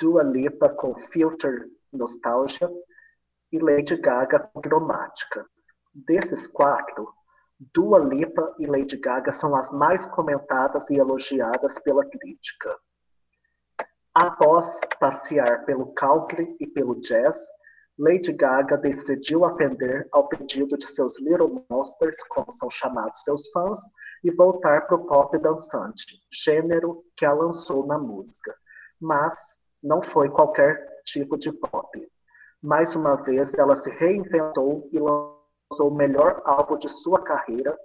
Dua 0.00 0.22
Lipa 0.22 0.68
com 0.68 0.94
Filter 0.94 1.68
Nostalgia 1.92 2.70
e 3.52 3.58
Lady 3.58 3.96
Gaga 3.96 4.40
com 4.40 4.60
Cromática. 4.60 5.46
Desses 5.94 6.46
quatro, 6.46 7.12
Dua 7.74 7.98
Lipa 7.98 8.54
e 8.58 8.66
Lady 8.66 8.96
Gaga 8.96 9.32
são 9.32 9.56
as 9.56 9.70
mais 9.70 10.06
comentadas 10.06 10.88
e 10.90 10.96
elogiadas 10.96 11.78
pela 11.80 12.04
crítica. 12.04 12.78
Após 14.20 14.80
passear 14.98 15.64
pelo 15.64 15.94
country 15.94 16.56
e 16.58 16.66
pelo 16.66 16.96
jazz, 16.96 17.38
Lady 17.96 18.32
Gaga 18.32 18.76
decidiu 18.76 19.44
atender 19.44 20.08
ao 20.10 20.26
pedido 20.26 20.76
de 20.76 20.88
seus 20.88 21.20
Little 21.20 21.64
Monsters, 21.70 22.20
como 22.24 22.52
são 22.52 22.68
chamados 22.68 23.22
seus 23.22 23.48
fãs, 23.52 23.78
e 24.24 24.32
voltar 24.32 24.88
para 24.88 24.96
o 24.96 25.06
pop 25.06 25.38
dançante, 25.38 26.18
gênero 26.32 27.04
que 27.16 27.24
a 27.24 27.32
lançou 27.32 27.86
na 27.86 27.96
música. 27.96 28.52
Mas 29.00 29.62
não 29.80 30.02
foi 30.02 30.28
qualquer 30.28 30.84
tipo 31.04 31.38
de 31.38 31.52
pop. 31.52 32.12
Mais 32.60 32.96
uma 32.96 33.14
vez, 33.14 33.54
ela 33.54 33.76
se 33.76 33.88
reinventou 33.88 34.88
e 34.90 34.98
lançou 34.98 35.92
o 35.92 35.94
melhor 35.94 36.42
álbum 36.44 36.76
de 36.76 36.88
sua 36.88 37.22
carreira, 37.22 37.78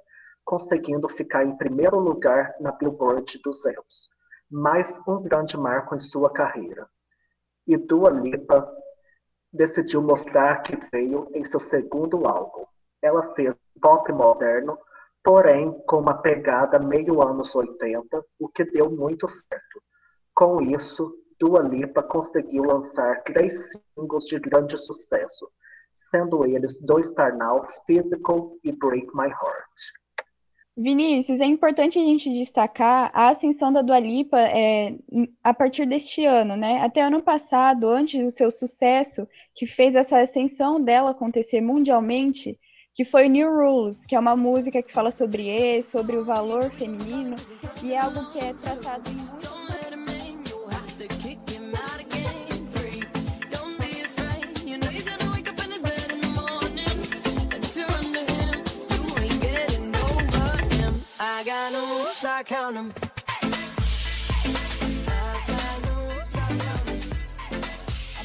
conseguindo 0.44 1.08
ficar 1.08 1.46
em 1.46 1.56
primeiro 1.58 2.00
lugar 2.00 2.56
na 2.60 2.72
Billboard 2.72 3.40
200 3.44 4.10
mais 4.54 5.02
um 5.08 5.20
grande 5.20 5.58
marco 5.58 5.96
em 5.96 6.00
sua 6.00 6.30
carreira. 6.32 6.88
E 7.66 7.76
Dua 7.76 8.12
Lipa 8.12 8.72
decidiu 9.52 10.00
mostrar 10.00 10.62
que 10.62 10.78
veio 10.92 11.28
em 11.34 11.44
seu 11.44 11.60
segundo 11.60 12.28
álbum. 12.28 12.64
Ela 13.02 13.34
fez 13.34 13.56
pop 13.82 14.12
moderno, 14.12 14.78
porém 15.24 15.72
com 15.88 15.98
uma 15.98 16.22
pegada 16.22 16.78
meio 16.78 17.20
anos 17.24 17.56
80, 17.56 18.24
o 18.38 18.48
que 18.48 18.64
deu 18.64 18.92
muito 18.92 19.28
certo. 19.28 19.82
Com 20.36 20.62
isso, 20.62 21.12
Dua 21.40 21.64
Lipa 21.64 22.04
conseguiu 22.04 22.64
lançar 22.64 23.24
três 23.24 23.72
singles 23.72 24.26
de 24.26 24.38
grande 24.38 24.78
sucesso, 24.78 25.50
sendo 25.92 26.46
eles 26.46 26.80
Do 26.80 27.02
Star 27.02 27.36
Now, 27.36 27.66
Physical 27.88 28.56
e 28.64 28.72
Break 28.72 29.08
My 29.16 29.30
Heart. 29.30 30.03
Vinícius, 30.75 31.39
é 31.39 31.46
importante 31.46 32.00
a 32.00 32.01
gente 32.01 32.34
destacar 32.34 33.12
a 33.13 33.30
ascensão 33.30 33.72
da 33.72 33.84
Dua 33.84 34.00
Lipa 34.00 34.39
é, 34.39 34.96
a 35.44 35.53
partir 35.53 35.86
deste 35.86 36.25
ano, 36.25 36.56
né? 36.56 36.82
Até 36.82 37.01
ano 37.01 37.22
passado, 37.22 37.89
antes 37.89 38.20
do 38.24 38.32
seu 38.32 38.50
sucesso, 38.50 39.27
que 39.53 39.68
fez 39.68 39.94
essa 39.94 40.20
ascensão 40.20 40.82
dela 40.82 41.12
acontecer 41.12 41.62
mundialmente, 41.62 42.60
que 42.96 43.06
foi 43.06 43.30
New 43.30 43.53
Rules, 43.53 44.03
que 44.03 44.15
é 44.15 44.20
uma 44.20 44.36
música 44.36 44.82
que 44.82 44.92
fala 44.92 45.12
sobre 45.12 45.48
esse, 45.48 45.92
sobre 45.92 46.18
o 46.18 46.25
valor 46.25 46.72
feminino, 46.72 47.36
e 47.84 47.94
é 47.94 48.00
algo 48.00 48.32
que 48.32 48.39
é 48.39 48.53
tratado 48.53 49.12
em 49.12 49.13
muitos 49.13 49.62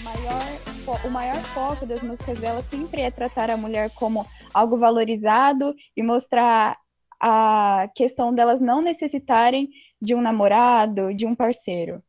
Maior, 0.02 1.06
o 1.06 1.10
maior 1.10 1.42
foco 1.42 1.86
das 1.86 2.02
músicas 2.02 2.38
dela 2.38 2.60
sempre 2.60 3.00
é 3.00 3.10
tratar 3.10 3.50
a 3.50 3.56
mulher 3.56 3.90
como 3.94 4.26
algo 4.52 4.76
valorizado 4.76 5.74
e 5.96 6.02
mostrar 6.02 6.78
a 7.18 7.88
questão 7.94 8.34
delas 8.34 8.60
não 8.60 8.82
necessitarem 8.82 9.70
de 10.00 10.14
um 10.14 10.20
namorado, 10.20 11.14
de 11.14 11.26
um 11.26 11.34
parceiro. 11.34 12.02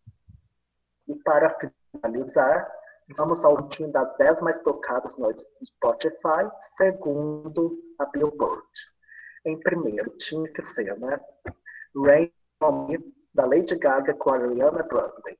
E 1.08 1.16
para 1.24 1.58
finalizar, 1.94 2.70
vamos 3.16 3.46
ao 3.46 3.56
ranking 3.56 3.90
das 3.90 4.14
10 4.18 4.42
mais 4.42 4.60
tocadas 4.60 5.18
no 5.18 5.34
Spotify, 5.64 6.52
segundo 6.60 7.80
a 7.98 8.06
Billboard. 8.06 8.68
Em 9.50 9.60
primeiro, 9.62 10.12
tinha 10.12 10.48
que 10.54 10.62
ser, 10.62 10.96
né? 11.00 11.20
Rain 11.96 12.32
on 12.62 12.88
Me, 12.88 13.00
da 13.34 13.46
Lady 13.46 13.76
Gaga 13.76 14.14
com 14.14 14.30
a 14.30 14.36
Ariana 14.36 14.84
Grande. 14.84 15.40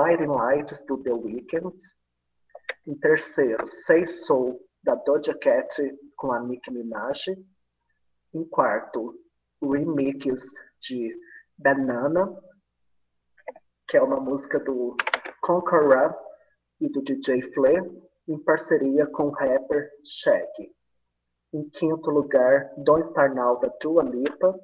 Lights 0.00 0.84
do 0.86 0.96
The 1.02 1.12
Weeknd. 1.12 1.76
Em 2.86 2.94
terceiro, 2.98 3.66
Say 3.66 4.06
Soul 4.06 4.58
da 4.82 4.94
Doja 4.94 5.36
Cat 5.38 5.68
com 6.16 6.32
a 6.32 6.40
Nicki 6.40 6.70
Minaj. 6.70 7.26
Em 8.32 8.44
quarto, 8.48 9.14
remix 9.62 10.54
de 10.80 11.14
Banana, 11.58 12.34
que 13.86 13.96
é 13.96 14.02
uma 14.02 14.18
música 14.18 14.58
do 14.58 14.96
Conqueror 15.42 16.16
e 16.80 16.88
do 16.88 17.02
DJ 17.02 17.42
Flea, 17.42 17.82
em 18.26 18.38
parceria 18.38 19.06
com 19.06 19.24
o 19.24 19.30
rapper 19.30 19.90
Shaggy. 20.02 20.74
Em 21.52 21.68
quinto 21.68 22.10
lugar, 22.10 22.72
Don't 22.78 23.04
Star 23.04 23.34
Now 23.34 23.58
da 23.58 23.68
Dua 23.82 24.02
Lipa. 24.02 24.58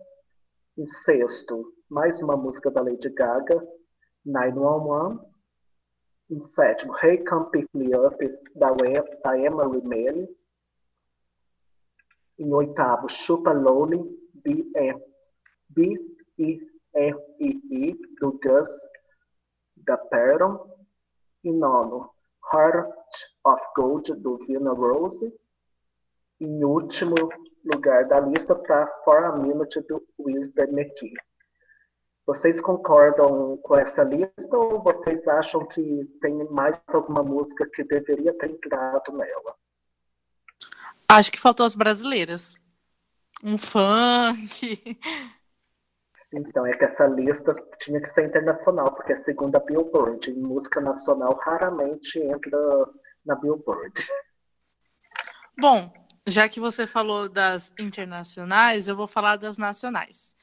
Em 0.79 0.87
sexto, 0.87 1.75
mais 1.91 2.23
uma 2.23 2.37
música 2.37 2.71
da 2.71 2.81
Lady 2.81 3.11
Gaga, 3.11 3.67
911. 4.27 5.25
Em 6.29 6.41
sétimo, 6.41 6.93
Hey 7.01 7.25
Come 7.25 7.51
Pick 7.51 7.69
Me 7.73 7.97
Up, 7.97 8.17
da, 8.57 8.73
da 9.23 9.39
Emma 9.39 9.69
Rimeli. 9.69 10.29
Em 12.39 12.53
oitavo, 12.53 13.09
Chupa 13.09 13.53
Lonely, 13.53 14.03
B-E-R-I-I, 15.71 16.67
do 18.21 18.39
Gus, 18.43 18.69
da 19.77 19.97
Perron. 19.97 20.69
Em 21.45 21.53
nono, 21.53 22.11
Heart 22.53 22.93
of 23.45 23.63
Gold, 23.77 24.13
do 24.15 24.37
Vina 24.39 24.73
Rose. 24.73 25.33
Em 26.41 26.65
último 26.65 27.15
lugar 27.65 28.09
da 28.09 28.19
lista 28.21 28.55
está 28.55 28.87
For 29.05 29.25
a 29.25 29.37
Minute, 29.37 29.81
do 29.83 30.05
Wisdom 30.19 30.73
McKee. 30.73 31.15
Vocês 32.27 32.61
concordam 32.61 33.57
com 33.59 33.77
essa 33.77 34.03
lista 34.03 34.57
ou 34.57 34.83
vocês 34.83 35.29
acham 35.29 35.65
que 35.65 36.05
tem 36.21 36.45
mais 36.51 36.83
alguma 36.93 37.23
música 37.23 37.65
que 37.73 37.85
deveria 37.85 38.37
ter 38.37 38.51
entrado 38.51 39.13
nela? 39.13 39.55
Acho 41.09 41.31
que 41.31 41.39
faltou 41.39 41.65
as 41.65 41.77
brasileiras. 41.77 42.59
Um 43.45 43.57
funk. 43.57 44.99
Então, 46.33 46.67
é 46.67 46.77
que 46.77 46.85
essa 46.85 47.07
lista 47.07 47.55
tinha 47.79 48.01
que 48.01 48.09
ser 48.09 48.27
internacional, 48.27 48.93
porque 48.93 49.13
é 49.13 49.15
segundo 49.15 49.55
a 49.55 49.61
Billboard. 49.61 50.29
Em 50.29 50.41
música 50.41 50.81
nacional 50.81 51.39
raramente 51.41 52.19
entra 52.19 52.59
na 53.25 53.37
Billboard. 53.37 54.05
Bom, 55.57 55.93
já 56.27 56.49
que 56.49 56.59
você 56.59 56.89
falou 56.89 57.29
das 57.29 57.73
internacionais, 57.79 58.89
eu 58.89 58.97
vou 58.97 59.07
falar 59.07 59.37
das 59.37 59.57
nacionais 59.57 60.36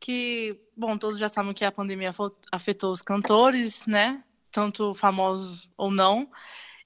que, 0.00 0.58
bom, 0.76 0.96
todos 0.96 1.18
já 1.18 1.28
sabem 1.28 1.54
que 1.54 1.64
a 1.64 1.72
pandemia 1.72 2.10
afetou 2.52 2.92
os 2.92 3.02
cantores, 3.02 3.86
né? 3.86 4.22
Tanto 4.50 4.94
famosos 4.94 5.68
ou 5.76 5.90
não. 5.90 6.30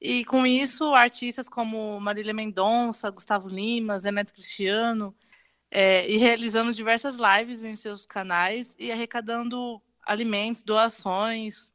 E 0.01 0.25
com 0.25 0.47
isso, 0.47 0.95
artistas 0.95 1.49
como 1.49 2.01
Marília 2.01 2.35
Mendonça, 2.35 3.11
Gustavo 3.11 3.49
Lima, 3.49 3.99
Zeneto 3.99 4.33
Cristiano, 4.33 5.15
é, 5.71 6.09
e 6.11 6.17
realizando 6.17 6.73
diversas 6.73 7.19
lives 7.19 7.65
em 7.65 7.77
seus 7.77 8.05
canais 8.05 8.75
e 8.79 8.91
arrecadando 8.91 9.81
alimentos, 10.05 10.63
doações. 10.63 11.71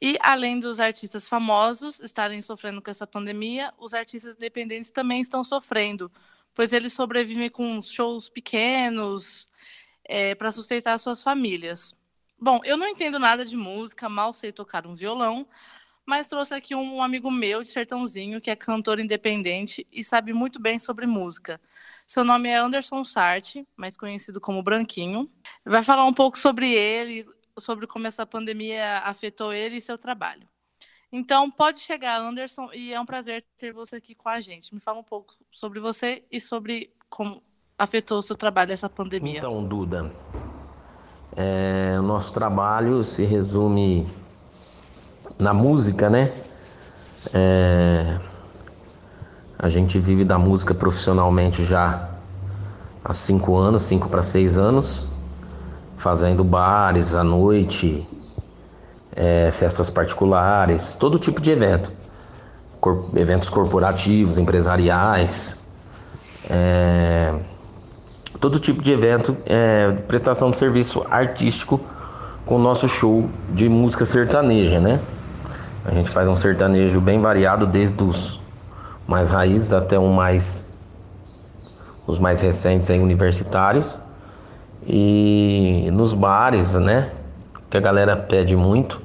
E 0.00 0.18
além 0.20 0.60
dos 0.60 0.80
artistas 0.80 1.26
famosos 1.26 2.00
estarem 2.00 2.42
sofrendo 2.42 2.82
com 2.82 2.90
essa 2.90 3.06
pandemia, 3.06 3.72
os 3.78 3.94
artistas 3.94 4.34
independentes 4.34 4.90
também 4.90 5.20
estão 5.20 5.42
sofrendo, 5.42 6.12
pois 6.52 6.72
eles 6.72 6.92
sobrevivem 6.92 7.48
com 7.48 7.80
shows 7.80 8.28
pequenos, 8.28 9.46
é, 10.04 10.34
para 10.34 10.52
sustentar 10.52 10.98
suas 10.98 11.22
famílias. 11.22 11.94
Bom, 12.38 12.60
eu 12.64 12.76
não 12.76 12.86
entendo 12.86 13.18
nada 13.18 13.44
de 13.44 13.56
música, 13.56 14.08
mal 14.08 14.34
sei 14.34 14.52
tocar 14.52 14.86
um 14.86 14.94
violão, 14.94 15.46
mas 16.04 16.28
trouxe 16.28 16.54
aqui 16.54 16.74
um 16.74 17.02
amigo 17.02 17.30
meu 17.30 17.62
de 17.62 17.70
Sertãozinho, 17.70 18.40
que 18.40 18.50
é 18.50 18.56
cantor 18.56 18.98
independente 18.98 19.86
e 19.90 20.04
sabe 20.04 20.32
muito 20.32 20.60
bem 20.60 20.78
sobre 20.78 21.06
música. 21.06 21.60
Seu 22.06 22.22
nome 22.22 22.48
é 22.50 22.56
Anderson 22.56 23.02
Sarte, 23.04 23.66
mais 23.76 23.96
conhecido 23.96 24.40
como 24.40 24.62
Branquinho. 24.62 25.30
Vai 25.64 25.82
falar 25.82 26.04
um 26.04 26.12
pouco 26.12 26.36
sobre 26.36 26.70
ele, 26.70 27.26
sobre 27.58 27.86
como 27.86 28.06
essa 28.06 28.26
pandemia 28.26 28.98
afetou 28.98 29.52
ele 29.52 29.76
e 29.76 29.80
seu 29.80 29.96
trabalho. 29.96 30.46
Então, 31.10 31.50
pode 31.50 31.78
chegar, 31.78 32.20
Anderson, 32.20 32.70
e 32.74 32.92
é 32.92 33.00
um 33.00 33.06
prazer 33.06 33.46
ter 33.56 33.72
você 33.72 33.96
aqui 33.96 34.14
com 34.14 34.28
a 34.28 34.40
gente. 34.40 34.74
Me 34.74 34.80
fala 34.80 34.98
um 34.98 35.04
pouco 35.04 35.34
sobre 35.50 35.78
você 35.78 36.24
e 36.30 36.40
sobre 36.40 36.92
como 37.08 37.42
afetou 37.78 38.18
o 38.18 38.22
seu 38.22 38.36
trabalho 38.36 38.72
essa 38.72 38.88
pandemia? 38.88 39.38
Então, 39.38 39.64
Duda, 39.64 40.10
é, 41.36 41.96
o 41.98 42.02
nosso 42.02 42.32
trabalho 42.32 43.02
se 43.02 43.24
resume 43.24 44.06
na 45.38 45.52
música, 45.52 46.08
né? 46.08 46.32
É, 47.32 48.18
a 49.58 49.68
gente 49.68 49.98
vive 49.98 50.24
da 50.24 50.38
música 50.38 50.74
profissionalmente 50.74 51.64
já 51.64 52.10
há 53.04 53.12
cinco 53.12 53.56
anos, 53.56 53.82
cinco 53.82 54.08
para 54.08 54.22
seis 54.22 54.56
anos, 54.56 55.08
fazendo 55.96 56.44
bares 56.44 57.14
à 57.14 57.24
noite, 57.24 58.06
é, 59.16 59.50
festas 59.50 59.90
particulares, 59.90 60.94
todo 60.94 61.18
tipo 61.18 61.40
de 61.40 61.50
evento, 61.50 61.92
Cor 62.80 63.08
eventos 63.16 63.48
corporativos, 63.48 64.36
empresariais. 64.38 65.64
É, 66.50 67.34
todo 68.44 68.60
tipo 68.60 68.82
de 68.82 68.92
evento, 68.92 69.34
é, 69.46 69.90
prestação 70.06 70.50
de 70.50 70.58
serviço 70.58 71.02
artístico 71.10 71.80
com 72.44 72.56
o 72.56 72.58
nosso 72.58 72.86
show 72.86 73.30
de 73.48 73.70
música 73.70 74.04
sertaneja, 74.04 74.78
né? 74.78 75.00
A 75.82 75.94
gente 75.94 76.10
faz 76.10 76.28
um 76.28 76.36
sertanejo 76.36 77.00
bem 77.00 77.18
variado, 77.22 77.66
desde 77.66 78.04
os 78.04 78.42
mais 79.08 79.30
raízes 79.30 79.72
até 79.72 79.98
um 79.98 80.12
mais 80.12 80.68
os 82.06 82.18
mais 82.18 82.42
recentes 82.42 82.90
aí, 82.90 83.00
universitários. 83.00 83.96
E 84.86 85.88
nos 85.90 86.12
bares, 86.12 86.74
né? 86.74 87.12
Que 87.70 87.78
a 87.78 87.80
galera 87.80 88.14
pede 88.14 88.54
muito. 88.54 89.00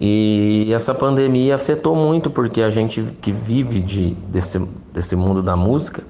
E 0.00 0.68
essa 0.74 0.92
pandemia 0.92 1.54
afetou 1.54 1.94
muito 1.94 2.28
porque 2.28 2.60
a 2.60 2.70
gente 2.70 3.02
que 3.20 3.30
vive 3.30 3.80
de, 3.80 4.14
desse, 4.26 4.58
desse 4.92 5.14
mundo 5.14 5.44
da 5.44 5.54
música 5.54 6.02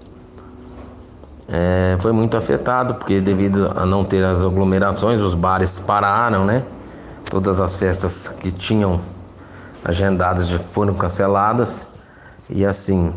é, 1.55 1.97
foi 1.99 2.12
muito 2.12 2.35
afetado, 2.35 2.95
porque 2.95 3.21
devido 3.21 3.71
a 3.77 3.85
não 3.85 4.07
ter 4.07 4.25
as 4.25 4.43
aglomerações, 4.43 5.21
os 5.21 5.35
bares 5.35 5.79
pararam, 5.79 6.47
né? 6.47 6.65
Todas 7.29 7.61
as 7.61 7.77
festas 7.77 8.27
que 8.27 8.51
tinham 8.51 8.99
agendadas 9.85 10.51
foram 10.51 10.95
canceladas 10.95 11.91
e 12.49 12.65
assim 12.65 13.12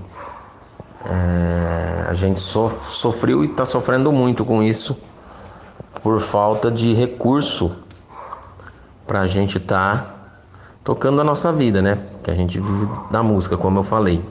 é, 1.05 2.07
a 2.09 2.13
gente 2.13 2.39
sofreu 2.41 3.41
e 3.41 3.47
está 3.47 3.63
sofrendo 3.63 4.11
muito 4.11 4.43
com 4.43 4.61
isso 4.61 5.01
por 6.03 6.19
falta 6.19 6.69
de 6.69 6.93
recurso 6.93 7.71
para 9.07 9.21
a 9.21 9.27
gente 9.27 9.59
estar 9.59 9.97
tá 9.97 10.15
tocando 10.83 11.21
a 11.21 11.23
nossa 11.23 11.53
vida, 11.53 11.81
né? 11.81 11.97
Que 12.21 12.31
a 12.31 12.35
gente 12.35 12.59
vive 12.59 12.89
da 13.09 13.23
música, 13.23 13.55
como 13.55 13.79
eu 13.79 13.83
falei. 13.83 14.21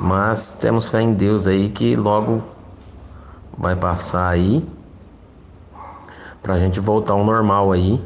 Mas 0.00 0.54
temos 0.54 0.88
fé 0.88 1.02
em 1.02 1.12
Deus 1.12 1.46
aí 1.46 1.68
que 1.68 1.94
logo 1.94 2.42
vai 3.56 3.76
passar 3.76 4.30
aí 4.30 4.66
para 6.40 6.54
a 6.54 6.58
gente 6.58 6.80
voltar 6.80 7.12
ao 7.12 7.22
normal 7.22 7.70
aí 7.70 8.02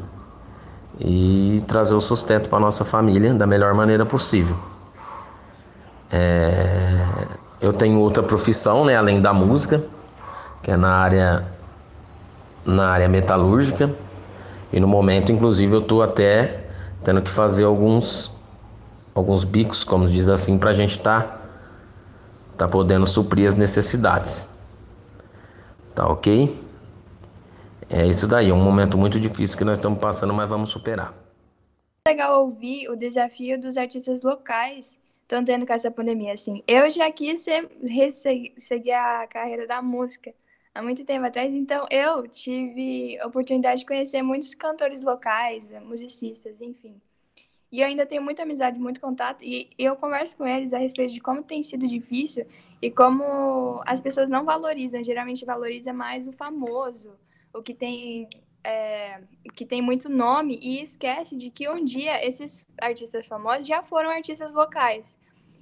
e 0.99 1.63
trazer 1.69 1.93
o 1.93 2.01
sustento 2.01 2.49
para 2.49 2.59
nossa 2.59 2.83
família 2.83 3.33
da 3.33 3.47
melhor 3.47 3.73
maneira 3.73 4.05
possível. 4.05 4.57
É... 6.11 7.01
Eu 7.61 7.71
tenho 7.71 7.97
outra 7.97 8.21
profissão, 8.21 8.83
né, 8.83 8.97
além 8.97 9.21
da 9.21 9.31
música, 9.31 9.81
que 10.61 10.71
é 10.71 10.75
na 10.75 10.95
área 10.97 11.45
na 12.65 12.89
área 12.89 13.07
metalúrgica 13.07 13.89
e 14.73 14.81
no 14.81 14.87
momento, 14.87 15.31
inclusive, 15.31 15.73
eu 15.73 15.79
estou 15.79 16.03
até 16.03 16.65
tendo 17.05 17.21
que 17.21 17.29
fazer 17.29 17.63
alguns 17.63 18.31
alguns 19.13 19.45
bicos, 19.45 19.85
como 19.85 20.05
diz 20.05 20.27
assim, 20.27 20.59
para 20.59 20.71
a 20.71 20.73
gente 20.73 20.97
estar 20.97 21.21
tá 21.21 21.44
tá 22.57 22.67
podendo 22.67 23.05
suprir 23.05 23.47
as 23.47 23.57
necessidades. 23.57 24.49
Tá 25.93 26.07
ok? 26.07 26.65
É 27.89 28.05
isso 28.05 28.27
daí, 28.27 28.49
é 28.49 28.53
um 28.53 28.63
momento 28.63 28.97
muito 28.97 29.19
difícil 29.19 29.57
que 29.57 29.63
nós 29.63 29.77
estamos 29.77 29.99
passando, 29.99 30.33
mas 30.33 30.49
vamos 30.49 30.69
superar. 30.69 31.13
Legal 32.07 32.41
ouvir 32.41 32.89
o 32.89 32.95
desafio 32.95 33.59
dos 33.59 33.77
artistas 33.77 34.21
locais 34.23 34.97
estão 35.21 35.43
tendo 35.43 35.65
com 35.65 35.73
essa 35.73 35.91
pandemia. 35.91 36.33
Assim, 36.33 36.63
eu 36.67 36.89
já 36.89 37.11
quis 37.11 37.41
ser, 37.41 37.69
seguir 38.57 38.91
a 38.91 39.27
carreira 39.27 39.67
da 39.67 39.81
música 39.81 40.33
há 40.73 40.81
muito 40.81 41.05
tempo 41.05 41.25
atrás, 41.25 41.53
então 41.53 41.85
eu 41.89 42.27
tive 42.27 43.17
a 43.19 43.27
oportunidade 43.27 43.81
de 43.81 43.85
conhecer 43.85 44.21
muitos 44.21 44.53
cantores 44.53 45.03
locais, 45.03 45.69
musicistas, 45.81 46.59
enfim. 46.61 47.01
E 47.71 47.81
eu 47.81 47.87
ainda 47.87 48.05
tenho 48.05 48.21
muita 48.21 48.43
amizade, 48.43 48.79
muito 48.79 49.01
contato, 49.01 49.43
e 49.43 49.69
eu 49.77 49.95
converso 49.95 50.37
com 50.37 50.45
eles 50.45 50.73
a 50.73 50.77
respeito 50.77 51.13
de 51.13 51.19
como 51.19 51.43
tem 51.43 51.61
sido 51.63 51.87
difícil 51.87 52.45
e 52.81 52.89
como 52.91 53.81
as 53.85 54.01
pessoas 54.01 54.29
não 54.29 54.45
valorizam. 54.45 55.03
Geralmente 55.03 55.45
valoriza 55.45 55.91
mais 55.91 56.27
o 56.27 56.31
famoso, 56.31 57.17
o 57.53 57.61
que 57.61 57.73
tem, 57.73 58.29
é, 58.63 59.21
que 59.53 59.65
tem 59.65 59.81
muito 59.81 60.09
nome, 60.09 60.59
e 60.61 60.81
esquece 60.81 61.35
de 61.35 61.49
que 61.49 61.67
um 61.69 61.83
dia 61.83 62.25
esses 62.25 62.65
artistas 62.81 63.27
famosos 63.27 63.67
já 63.67 63.81
foram 63.83 64.09
artistas 64.09 64.53
locais. 64.53 65.17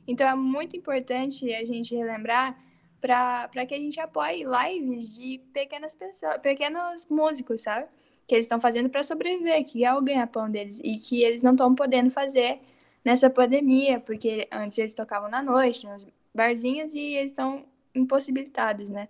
Então 0.08 0.28
é 0.28 0.36
muito 0.36 0.76
importante 0.76 1.54
a 1.54 1.64
gente 1.64 1.96
relembrar 1.96 2.58
para 3.00 3.66
que 3.66 3.74
a 3.74 3.78
gente 3.78 4.00
apoie 4.00 4.46
lives 4.46 5.16
de 5.16 5.40
pequenas 5.52 5.94
pessoas, 5.94 6.38
pequenos 6.38 7.06
músicos, 7.08 7.62
sabe? 7.62 7.88
Que 8.28 8.36
eles 8.36 8.46
estão 8.46 8.60
fazendo 8.60 8.90
para 8.90 9.04
sobreviver, 9.04 9.64
que 9.66 9.84
é 9.84 9.94
o 9.94 10.02
ganha-pão 10.02 10.50
deles, 10.50 10.80
e 10.84 10.98
que 10.98 11.24
eles 11.24 11.44
não 11.44 11.52
estão 11.52 11.76
podendo 11.76 12.10
fazer 12.10 12.60
nessa 13.04 13.30
pandemia, 13.30 14.00
porque 14.00 14.48
antes 14.52 14.78
eles 14.78 14.94
tocavam 14.94 15.30
na 15.30 15.42
noite, 15.42 15.86
nos 15.86 16.08
barzinhos, 16.34 16.94
e 16.94 17.16
eles 17.16 17.32
estão 17.32 17.66
impossibilitados, 17.94 18.90
né? 18.90 19.10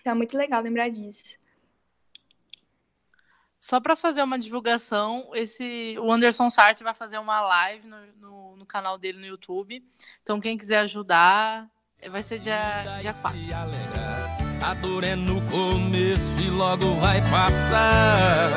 Então 0.00 0.12
é 0.12 0.16
muito 0.16 0.36
legal 0.36 0.62
lembrar 0.62 0.88
disso. 0.88 1.36
Só 3.58 3.80
para 3.80 3.96
fazer 3.96 4.22
uma 4.22 4.38
divulgação, 4.38 5.30
esse 5.32 5.96
o 5.98 6.12
Anderson 6.12 6.50
Sartre 6.50 6.84
vai 6.84 6.92
fazer 6.92 7.16
uma 7.16 7.40
live 7.40 7.86
no, 7.86 7.96
no, 8.20 8.56
no, 8.56 8.66
canal 8.66 8.98
dele 8.98 9.18
no 9.18 9.24
YouTube. 9.24 9.82
Então, 10.22 10.38
quem 10.38 10.58
quiser 10.58 10.80
ajudar, 10.80 11.66
vai 12.10 12.22
ser 12.22 12.38
dia, 12.40 12.98
dia 13.00 13.14
4. 13.14 14.03
A 14.66 14.72
dor 14.72 15.04
é 15.04 15.14
no 15.14 15.42
começo 15.42 16.40
e 16.40 16.48
logo 16.48 16.94
vai 16.94 17.20
passar. 17.30 18.50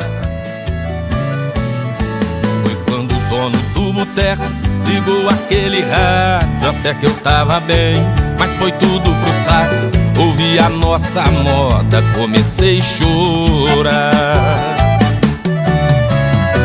Foi 2.63 2.75
quando 2.87 3.11
o 3.11 3.19
dono 3.29 3.57
do 3.73 3.91
boteco 3.91 4.43
ligou 4.85 5.29
aquele 5.29 5.81
rádio, 5.81 6.69
até 6.69 6.93
que 6.93 7.07
eu 7.07 7.13
tava 7.15 7.59
bem, 7.59 7.97
mas 8.39 8.55
foi 8.55 8.71
tudo 8.71 9.03
pro 9.03 9.43
saco. 9.43 10.21
Ouvi 10.21 10.57
a 10.57 10.69
nossa 10.69 11.23
moda, 11.23 12.01
comecei 12.15 12.79
a 12.79 12.81
chorar. 12.81 14.47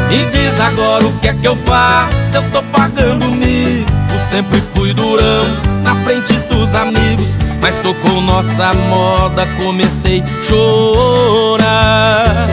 E 0.09 0.25
diz 0.31 0.61
agora 0.61 1.05
o 1.05 1.19
que 1.19 1.27
é 1.27 1.33
que 1.33 1.49
eu 1.49 1.57
faço 1.57 2.15
Eu 2.35 2.51
tô 2.51 2.63
pagando 2.65 3.31
mico 3.31 3.91
Sempre 4.31 4.61
fui 4.75 4.93
durão 4.93 5.47
Na 5.83 5.95
frente 6.05 6.35
dos 6.51 6.75
amigos 6.75 7.42
Mas 7.63 7.79
tocou 7.79 8.21
nossa 8.21 8.75
moda 8.75 9.47
Comecei 9.57 10.21
a 10.21 10.45
chorar. 10.45 12.47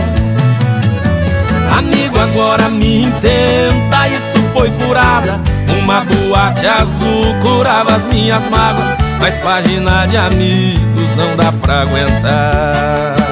Amigo, 1.78 2.18
agora 2.20 2.70
me 2.70 3.04
entenda 3.04 4.08
Isso 4.08 4.42
foi 4.54 4.72
furada. 4.80 5.42
Uma 5.82 6.06
boate 6.06 6.68
azul 6.68 7.36
Curava 7.42 7.96
as 7.96 8.06
minhas 8.06 8.48
mágoas. 8.48 8.88
Mas 9.20 9.36
página 9.40 10.06
de 10.06 10.16
amigos 10.16 11.16
Não 11.18 11.36
dá 11.36 11.52
pra 11.52 11.82
aguentar 11.82 13.29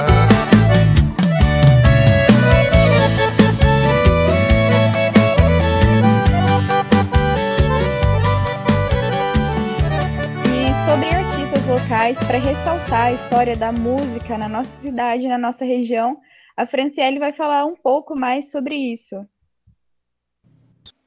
locais 12.08 12.17
para 12.20 12.38
ressaltar 12.38 13.08
a 13.08 13.12
história 13.12 13.56
da 13.56 13.72
música 13.72 14.38
na 14.38 14.48
nossa 14.48 14.70
cidade, 14.70 15.28
na 15.28 15.38
nossa 15.38 15.65
região. 15.65 16.22
A 16.56 16.65
Franciele 16.65 17.20
vai 17.20 17.34
falar 17.34 17.65
um 17.65 17.76
pouco 17.76 18.15
mais 18.15 18.50
sobre 18.50 18.76
isso. 18.76 19.28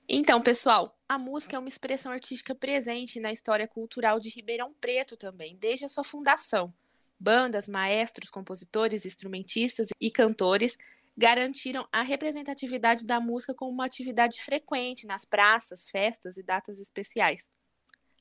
Então, 0.07 0.43
pessoal, 0.43 0.99
a 1.09 1.17
música 1.17 1.57
é 1.57 1.59
uma 1.59 1.69
expressão 1.69 2.13
artística 2.13 2.55
presente 2.55 3.19
na 3.19 3.33
história 3.33 3.67
cultural 3.67 4.21
de 4.21 4.29
Ribeirão 4.29 4.75
Preto 4.79 5.17
também, 5.17 5.57
desde 5.57 5.87
a 5.87 5.89
sua 5.89 6.05
fundação. 6.05 6.73
Bandas, 7.19 7.67
maestros, 7.67 8.31
compositores, 8.31 9.07
instrumentistas 9.07 9.89
e 9.99 10.11
cantores 10.11 10.77
garantiram 11.17 11.87
a 11.91 12.03
representatividade 12.03 13.07
da 13.07 13.21
música 13.21 13.55
como 13.55 13.73
uma 13.73 13.87
atividade 13.87 14.43
frequente 14.43 15.07
nas 15.07 15.25
praças, 15.25 15.89
festas 15.89 16.37
e 16.37 16.43
datas 16.43 16.79
especiais. 16.79 17.49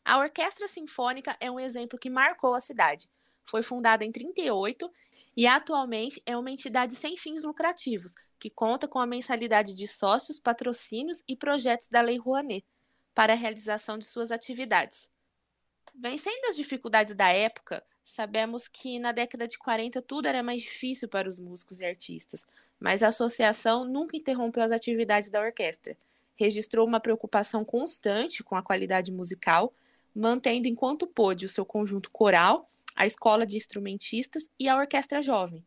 A 0.10 0.18
Orquestra 0.18 0.68
Sinfônica 0.68 1.38
é 1.40 1.52
um 1.52 1.60
exemplo 1.60 2.00
que 2.00 2.10
marcou 2.10 2.56
a 2.56 2.60
cidade. 2.60 3.08
Foi 3.46 3.62
fundada 3.62 4.04
em 4.04 4.12
38 4.12 4.92
e 5.38 5.46
atualmente 5.46 6.20
é 6.26 6.36
uma 6.36 6.50
entidade 6.50 6.96
sem 6.96 7.16
fins 7.16 7.44
lucrativos, 7.44 8.16
que 8.40 8.50
conta 8.50 8.88
com 8.88 8.98
a 8.98 9.06
mensalidade 9.06 9.72
de 9.76 9.88
sócios, 9.88 10.40
patrocínios 10.40 11.24
e 11.28 11.36
projetos 11.36 11.90
da 11.90 12.02
Lei 12.02 12.18
Rouanet 12.18 12.66
para 13.14 13.34
a 13.34 13.36
realização 13.36 14.00
de 14.00 14.06
suas 14.06 14.32
atividades. 14.32 15.12
Vencendo 15.94 16.46
as 16.50 16.56
dificuldades 16.56 17.14
da 17.14 17.30
época, 17.30 17.84
sabemos 18.04 18.68
que 18.68 18.98
na 18.98 19.12
década 19.12 19.48
de 19.48 19.60
40 19.60 20.02
tudo 20.02 20.28
era 20.28 20.42
mais 20.42 20.64
difícil 20.64 21.08
para 21.08 21.30
os 21.30 21.40
músicos 21.40 21.82
e 21.82 21.86
artistas, 21.86 22.48
mas 22.80 23.04
a 23.04 23.10
associação 23.10 23.86
nunca 23.86 24.18
interrompeu 24.18 24.64
as 24.64 24.72
atividades 24.72 25.30
da 25.30 25.40
orquestra. 25.40 25.96
Registrou 26.36 26.88
uma 26.88 27.00
preocupação 27.00 27.64
constante 27.64 28.44
com 28.44 28.56
a 28.56 28.64
qualidade 28.64 29.12
musical, 29.12 29.72
mantendo 30.16 30.68
enquanto 30.68 31.08
pôde 31.08 31.46
o 31.46 31.50
seu 31.50 31.66
conjunto 31.66 32.10
coral, 32.12 32.68
a 32.96 33.06
escola 33.06 33.46
de 33.46 33.56
instrumentistas 33.56 34.50
e 34.60 34.68
a 34.68 34.76
orquestra 34.76 35.22
jovem. 35.22 35.66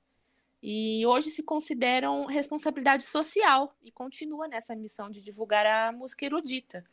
E 0.63 1.05
hoje 1.07 1.31
se 1.31 1.43
consideram 1.43 2.27
responsabilidade 2.27 3.03
social 3.03 3.75
e 3.83 3.91
continua 3.91 4.47
nessa 4.47 4.77
missão 4.77 5.11
de 5.11 5.23
divulgar 5.23 5.67
a 5.67 5.93
música 5.93 6.25
erudita. 6.25 6.85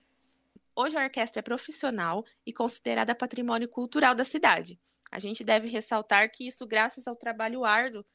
Hoje 0.76 0.98
a 0.98 1.04
orquestra 1.04 1.40
é 1.40 1.44
profissional 1.44 2.26
e 2.46 2.54
considerada 2.54 3.14
patrimônio 3.14 3.68
cultural 3.68 4.16
da 4.16 4.24
cidade. 4.24 4.80
A 5.12 5.20
gente 5.20 5.44
deve 5.44 5.68
ressaltar 5.68 6.32
que 6.32 6.48
isso 6.48 6.66
graças 6.66 7.08
ao 7.08 7.16
trabalho 7.16 7.66
árduo 7.66 8.06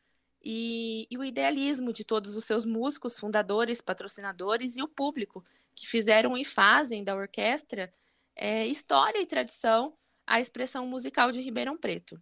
e, 0.43 1.07
e, 1.11 1.17
o 1.17 1.25
idealismo 1.25 1.93
de 1.93 2.05
todos 2.05 2.37
os 2.37 2.45
seus 2.45 2.67
músicos, 2.67 3.19
fundadores, 3.19 3.81
patrocinadores 3.81 4.77
e 4.77 4.83
o 4.83 4.89
público 4.89 5.45
que 5.75 5.87
fizeram 5.87 6.37
e 6.37 6.45
fazem 6.45 7.03
da 7.03 7.15
orquestra 7.15 7.93
é, 8.37 8.67
história 8.67 9.21
e 9.21 9.27
tradição 9.27 9.95
a 10.27 10.41
expressão 10.41 10.87
musical 10.87 11.31
de 11.31 11.41
Ribeirão 11.41 11.77
Preto. 11.77 12.21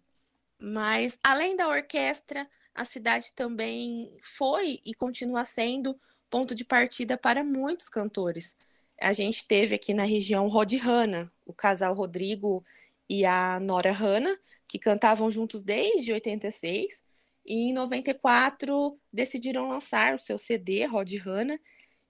Mas, 0.59 1.17
além 1.23 1.55
da 1.55 1.67
orquestra, 1.67 2.49
a 2.73 2.85
cidade 2.85 3.33
também 3.33 4.15
foi 4.21 4.79
e 4.85 4.93
continua 4.93 5.45
sendo 5.45 5.99
ponto 6.29 6.55
de 6.55 6.65
partida 6.65 7.17
para 7.17 7.43
muitos 7.43 7.89
cantores. 7.89 8.55
A 8.99 9.13
gente 9.13 9.47
teve 9.47 9.75
aqui 9.75 9.93
na 9.93 10.03
região 10.03 10.47
Rod 10.47 10.73
Hanna, 10.73 11.31
o 11.45 11.53
casal 11.53 11.93
Rodrigo 11.93 12.63
e 13.09 13.25
a 13.25 13.59
Nora 13.59 13.91
Hanna, 13.91 14.35
que 14.67 14.79
cantavam 14.79 15.29
juntos 15.29 15.61
desde 15.61 16.13
86, 16.13 17.03
e 17.45 17.69
em 17.69 17.73
94 17.73 18.97
decidiram 19.11 19.67
lançar 19.69 20.15
o 20.15 20.19
seu 20.19 20.39
CD, 20.39 20.85
Rod 20.85 21.11
Hanna, 21.17 21.59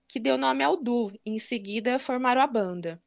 que 0.08 0.20
deu 0.20 0.38
nome 0.38 0.64
ao 0.64 0.78
Du. 0.78 1.12
Em 1.26 1.40
seguida 1.40 2.00
formaram 2.00 2.42
a 2.42 2.48
banda. 2.48 3.03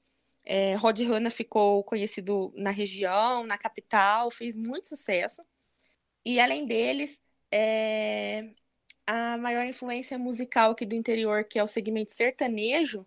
É, 0.46 0.74
Rod 0.76 1.00
Hanna 1.00 1.30
ficou 1.30 1.82
conhecido 1.85 2.52
na 2.56 2.70
região, 2.70 3.44
na 3.44 3.59
capital, 3.59 4.30
fez 4.30 4.56
muito 4.56 4.88
sucesso. 4.88 5.42
E 6.24 6.40
além 6.40 6.66
deles, 6.66 7.20
é, 7.52 8.50
a 9.06 9.37
maior 9.38 9.66
influência 9.66 10.18
musical 10.18 10.72
aqui 10.72 10.87
do 10.87 10.94
interior, 10.94 11.44
que 11.44 11.59
é 11.59 11.64
o 11.64 11.68
segmento 11.68 12.12
sertanejo, 12.12 13.06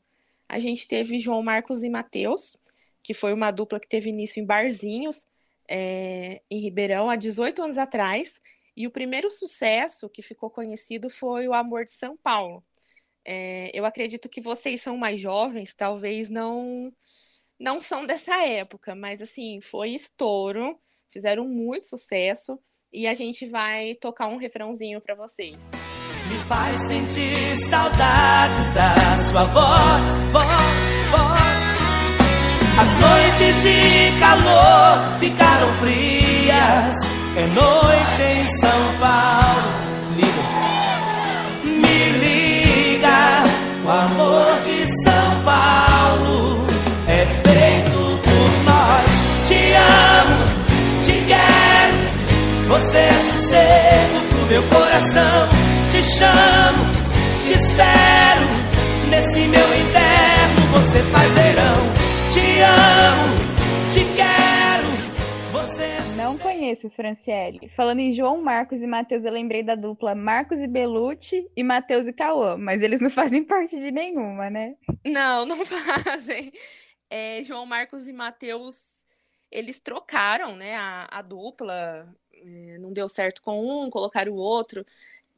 a 0.50 0.60
gente 0.60 0.88
teve 0.88 1.20
João 1.20 1.42
Marcos 1.42 1.84
e 1.84 1.90
Matheus, 1.90 2.58
que 3.02 3.14
foi 3.14 3.34
uma 3.34 3.52
dupla 3.52 3.80
que 3.80 3.88
teve 3.88 4.10
início 4.10 4.42
em 4.42 4.46
barzinhos 4.46 5.26
é, 5.70 6.42
em 6.50 6.60
Ribeirão 6.60 7.10
há 7.10 7.16
18 7.16 7.62
anos 7.62 7.78
atrás. 7.78 8.42
E 8.76 8.88
o 8.88 8.92
primeiro 8.92 9.30
sucesso 9.30 10.10
que 10.10 10.22
ficou 10.22 10.50
conhecido 10.50 11.10
foi 11.10 11.48
o 11.48 11.54
Amor 11.54 11.86
de 11.86 11.92
São 11.92 12.18
Paulo. 12.18 12.64
É, 13.24 13.70
eu 13.74 13.86
acredito 13.86 14.30
que 14.30 14.42
vocês 14.42 14.82
são 14.82 14.98
mais 14.98 15.20
jovens, 15.20 15.74
talvez 15.76 16.30
não 16.30 16.92
não 17.60 17.82
são 17.82 18.06
dessa 18.06 18.36
época, 18.46 18.96
mas 18.96 19.22
assim, 19.22 19.60
foi 19.62 19.90
estouro, 19.90 20.80
fizeram 21.12 21.48
muito 21.48 21.86
sucesso 21.86 22.58
e 22.92 23.06
a 23.06 23.14
gente 23.14 23.46
vai 23.48 23.96
tocar 23.96 24.28
um 24.28 24.38
refrãozinho 24.38 25.02
para 25.02 25.16
vocês. 25.16 25.70
Me 26.30 26.44
faz 26.44 26.88
sentir 26.88 27.56
saudades 27.70 28.72
da 28.72 29.18
sua 29.18 29.44
voz, 29.46 30.12
voz, 30.32 30.90
voz. 31.12 31.60
As 32.80 32.92
noites 33.02 33.62
de 33.62 34.20
calor 34.20 35.20
ficaram 35.20 35.74
frias. 35.80 36.96
É 37.36 37.48
noite 37.48 38.22
em 38.22 38.48
São 38.58 39.00
Paulo. 39.00 39.39
É 52.98 53.12
sossego 53.12 54.28
pro 54.30 54.46
meu 54.48 54.64
coração. 54.70 55.50
Te 55.92 56.04
chamo, 56.04 56.84
te 57.46 57.54
espero. 57.54 58.46
Nesse 59.10 59.48
meu 59.48 59.66
inverno 59.66 60.68
você 60.72 61.02
faz 61.12 61.34
verão. 61.36 61.74
Te 62.32 62.62
amo, 62.62 63.92
te 63.92 64.02
quero. 64.16 64.90
Você 65.52 65.84
é 65.84 66.00
Não 66.16 66.38
conheço, 66.38 66.90
Franciele. 66.90 67.70
Falando 67.76 68.00
em 68.00 68.14
João 68.14 68.42
Marcos 68.42 68.82
e 68.82 68.88
Matheus, 68.88 69.26
eu 69.26 69.32
lembrei 69.32 69.64
da 69.64 69.76
dupla 69.76 70.14
Marcos 70.14 70.62
e 70.62 70.68
Belucci 70.68 71.50
e 71.56 71.64
Matheus 71.64 72.08
e 72.08 72.14
Cauã, 72.14 72.58
mas 72.58 72.82
eles 72.82 73.02
não 73.02 73.10
fazem 73.12 73.44
parte 73.44 73.80
de 73.80 73.92
nenhuma, 73.92 74.50
né? 74.50 74.76
Não, 75.06 75.46
não 75.46 75.66
fazem 75.66 76.52
é, 77.10 77.42
João 77.44 77.66
Marcos 77.66 78.08
e 78.08 78.14
Matheus, 78.14 79.06
eles 79.52 79.80
trocaram 79.80 80.56
né, 80.56 80.76
a, 80.76 81.08
a 81.10 81.22
dupla, 81.22 82.08
não 82.80 82.92
deu 82.94 83.08
certo 83.08 83.42
com 83.42 83.86
um, 83.86 83.90
colocaram 83.90 84.34
o 84.34 84.36
outro, 84.36 84.86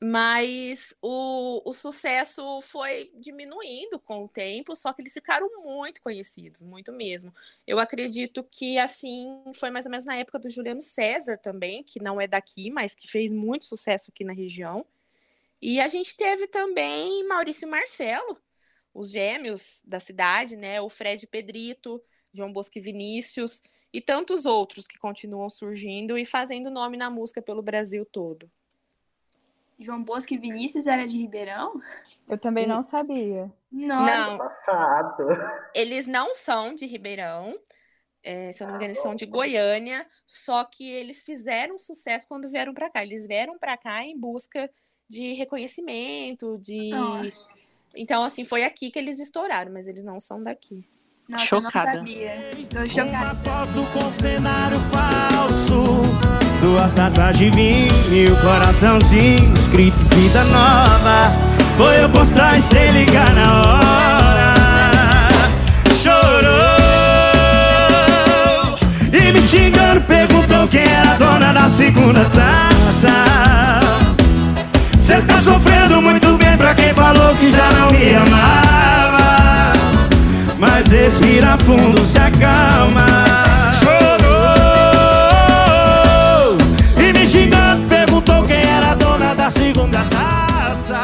mas 0.03 0.95
o, 0.99 1.61
o 1.63 1.73
sucesso 1.73 2.59
foi 2.63 3.11
diminuindo 3.15 3.99
com 3.99 4.23
o 4.23 4.27
tempo, 4.27 4.75
só 4.75 4.91
que 4.91 5.01
eles 5.01 5.13
ficaram 5.13 5.47
muito 5.63 6.01
conhecidos, 6.01 6.63
muito 6.63 6.91
mesmo. 6.91 7.31
Eu 7.67 7.77
acredito 7.77 8.43
que 8.43 8.79
assim 8.79 9.43
foi 9.53 9.69
mais 9.69 9.85
ou 9.85 9.91
menos 9.91 10.05
na 10.05 10.15
época 10.15 10.39
do 10.39 10.49
Juliano 10.49 10.81
César 10.81 11.37
também, 11.37 11.83
que 11.83 12.01
não 12.01 12.19
é 12.19 12.25
daqui, 12.27 12.71
mas 12.71 12.95
que 12.95 13.07
fez 13.07 13.31
muito 13.31 13.65
sucesso 13.65 14.09
aqui 14.09 14.23
na 14.23 14.33
região. 14.33 14.83
E 15.61 15.79
a 15.79 15.87
gente 15.87 16.17
teve 16.17 16.47
também 16.47 17.23
Maurício 17.27 17.67
e 17.67 17.69
Marcelo, 17.69 18.35
os 18.93 19.11
gêmeos 19.11 19.83
da 19.85 19.99
cidade, 19.99 20.55
né? 20.57 20.81
O 20.81 20.89
Fred 20.89 21.27
Pedrito, 21.27 22.01
João 22.33 22.51
Bosco 22.51 22.77
e 22.79 22.81
Vinícius, 22.81 23.61
e 23.93 23.99
tantos 23.99 24.45
outros 24.45 24.87
que 24.87 24.97
continuam 24.97 25.49
surgindo 25.49 26.17
e 26.17 26.25
fazendo 26.25 26.71
nome 26.71 26.97
na 26.97 27.09
música 27.09 27.41
pelo 27.41 27.61
Brasil 27.61 28.05
todo. 28.05 28.49
João 29.79 30.03
Bosco 30.03 30.33
e 30.33 30.37
Vinícius 30.37 30.85
era 30.85 31.07
de 31.07 31.17
Ribeirão? 31.17 31.81
Eu 32.29 32.37
também 32.37 32.67
não 32.67 32.83
sabia. 32.83 33.51
Nossa. 33.71 34.27
Não, 34.27 34.37
Passado. 34.37 35.23
eles 35.73 36.05
não 36.05 36.35
são 36.35 36.75
de 36.75 36.85
Ribeirão, 36.85 37.59
é, 38.23 38.53
se 38.53 38.61
eu 38.61 38.67
não 38.67 38.73
me 38.73 38.77
engano, 38.77 38.91
eles 38.91 39.01
são 39.01 39.15
de 39.15 39.25
Goiânia, 39.25 40.05
só 40.27 40.63
que 40.63 40.87
eles 40.87 41.23
fizeram 41.23 41.79
sucesso 41.79 42.27
quando 42.27 42.49
vieram 42.49 42.73
para 42.73 42.89
cá. 42.89 43.01
Eles 43.01 43.25
vieram 43.25 43.57
para 43.57 43.75
cá 43.75 44.03
em 44.03 44.17
busca 44.17 44.69
de 45.07 45.33
reconhecimento, 45.33 46.57
de. 46.59 46.89
Nossa. 46.89 47.31
Então, 47.95 48.23
assim, 48.23 48.45
foi 48.45 48.63
aqui 48.63 48.89
que 48.91 48.99
eles 48.99 49.19
estouraram, 49.19 49.71
mas 49.73 49.87
eles 49.87 50.03
não 50.03 50.19
são 50.19 50.41
daqui. 50.41 50.87
Nossa, 51.29 51.45
Chocada. 51.45 51.91
eu 51.91 51.93
não 51.93 51.99
sabia. 51.99 52.51
Tô 52.69 52.79
Uma 52.79 52.87
chocada. 52.87 53.37
foto 53.43 53.87
com 53.93 54.11
cenário 54.11 54.79
falso 54.91 55.83
Duas 56.61 56.93
taças 56.93 57.37
de 57.37 57.49
vinho 57.49 57.91
e 58.11 58.27
o 58.27 58.35
coraçãozinho 58.37 59.53
Escrito 59.57 59.97
vida 60.15 60.43
nova 60.45 61.31
Foi 61.77 62.03
eu 62.03 62.09
postar 62.09 62.57
e 62.57 62.61
sem 62.61 62.91
ligar 62.91 63.33
na 63.33 63.61
hora 63.61 64.53
Chorou 66.01 66.51
E 69.13 69.31
me 69.31 69.41
xingando 69.41 70.01
perguntou 70.01 70.67
quem 70.67 70.83
era 70.83 71.11
a 71.11 71.15
dona 71.15 71.53
da 71.53 71.69
segunda 71.69 72.25
taça 72.25 73.79
Cê 74.99 75.21
tá 75.21 75.41
sofrendo 75.41 76.01
muito 76.01 76.37
bem 76.37 76.57
pra 76.57 76.73
quem 76.75 76.93
falou 76.93 77.35
que 77.35 77.51
já 77.51 77.69
não 77.71 77.91
me 77.91 78.13
amava 78.15 79.20
mas 80.61 80.91
respira 80.91 81.57
fundo, 81.57 81.99
se 82.05 82.19
acalma. 82.19 83.07
Chorou 83.81 85.31
e 87.03 87.11
me 87.11 87.25
xingando, 87.25 87.89
perguntou 87.89 88.45
quem 88.45 88.61
era 88.61 88.91
a 88.91 88.95
dona 88.95 89.33
da 89.33 89.49
segunda 89.49 90.07
taça. 90.07 91.01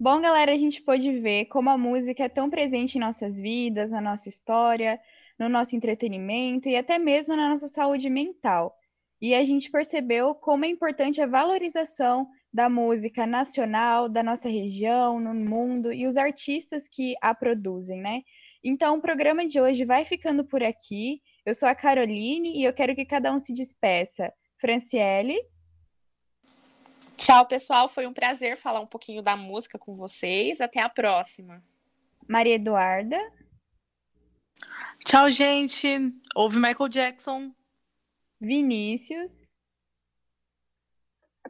Bom, 0.00 0.20
galera, 0.20 0.50
a 0.50 0.56
gente 0.56 0.82
pôde 0.82 1.20
ver 1.20 1.44
como 1.44 1.70
a 1.70 1.78
música 1.78 2.24
é 2.24 2.28
tão 2.28 2.50
presente 2.50 2.98
em 2.98 3.00
nossas 3.00 3.38
vidas, 3.38 3.92
na 3.92 4.00
nossa 4.00 4.28
história, 4.28 4.98
no 5.38 5.48
nosso 5.48 5.76
entretenimento 5.76 6.68
e 6.68 6.74
até 6.74 6.98
mesmo 6.98 7.36
na 7.36 7.48
nossa 7.48 7.68
saúde 7.68 8.10
mental. 8.10 8.76
E 9.20 9.32
a 9.36 9.44
gente 9.44 9.70
percebeu 9.70 10.34
como 10.34 10.64
é 10.64 10.68
importante 10.68 11.22
a 11.22 11.28
valorização 11.28 12.26
da 12.52 12.68
música 12.68 13.26
nacional, 13.26 14.08
da 14.08 14.22
nossa 14.22 14.48
região, 14.48 15.18
no 15.18 15.34
mundo 15.34 15.92
e 15.92 16.06
os 16.06 16.16
artistas 16.16 16.86
que 16.86 17.14
a 17.20 17.34
produzem, 17.34 18.00
né? 18.00 18.22
Então, 18.62 18.96
o 18.96 19.00
programa 19.00 19.46
de 19.46 19.60
hoje 19.60 19.84
vai 19.84 20.04
ficando 20.04 20.44
por 20.44 20.62
aqui. 20.62 21.20
Eu 21.44 21.54
sou 21.54 21.68
a 21.68 21.74
Caroline 21.74 22.56
e 22.56 22.64
eu 22.64 22.72
quero 22.72 22.94
que 22.94 23.04
cada 23.04 23.32
um 23.32 23.38
se 23.38 23.52
despeça. 23.52 24.32
Franciele, 24.58 25.38
Tchau, 27.16 27.46
pessoal. 27.46 27.88
Foi 27.88 28.06
um 28.06 28.12
prazer 28.12 28.56
falar 28.56 28.80
um 28.80 28.86
pouquinho 28.86 29.22
da 29.22 29.36
música 29.36 29.78
com 29.78 29.94
vocês. 29.94 30.60
Até 30.60 30.80
a 30.80 30.88
próxima. 30.88 31.62
Maria 32.28 32.54
Eduarda, 32.54 33.18
Tchau, 35.04 35.30
gente. 35.30 35.86
Ouve 36.34 36.58
Michael 36.58 36.88
Jackson. 36.88 37.52
Vinícius, 38.40 39.41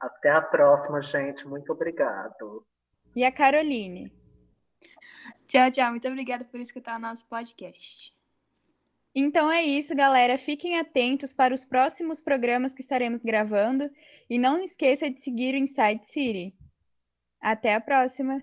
Até 0.00 0.30
a 0.30 0.40
próxima, 0.40 1.00
gente. 1.00 1.46
Muito 1.46 1.72
obrigado. 1.72 2.66
e 3.14 3.24
a 3.24 3.32
Caroline. 3.32 4.12
Tchau, 5.46 5.70
tchau. 5.70 5.90
Muito 5.90 6.08
obrigada 6.08 6.44
por 6.44 6.60
escutar 6.60 6.96
o 6.96 7.00
nosso 7.00 7.26
podcast. 7.26 8.12
Então 9.14 9.52
é 9.52 9.62
isso, 9.62 9.94
galera. 9.94 10.38
Fiquem 10.38 10.78
atentos 10.78 11.32
para 11.32 11.52
os 11.52 11.64
próximos 11.64 12.20
programas 12.20 12.72
que 12.72 12.80
estaremos 12.80 13.22
gravando 13.22 13.90
e 14.28 14.38
não 14.38 14.58
esqueça 14.58 15.10
de 15.10 15.20
seguir 15.20 15.54
o 15.54 15.58
Inside 15.58 16.06
City. 16.06 16.54
Até 17.40 17.74
a 17.74 17.80
próxima! 17.80 18.42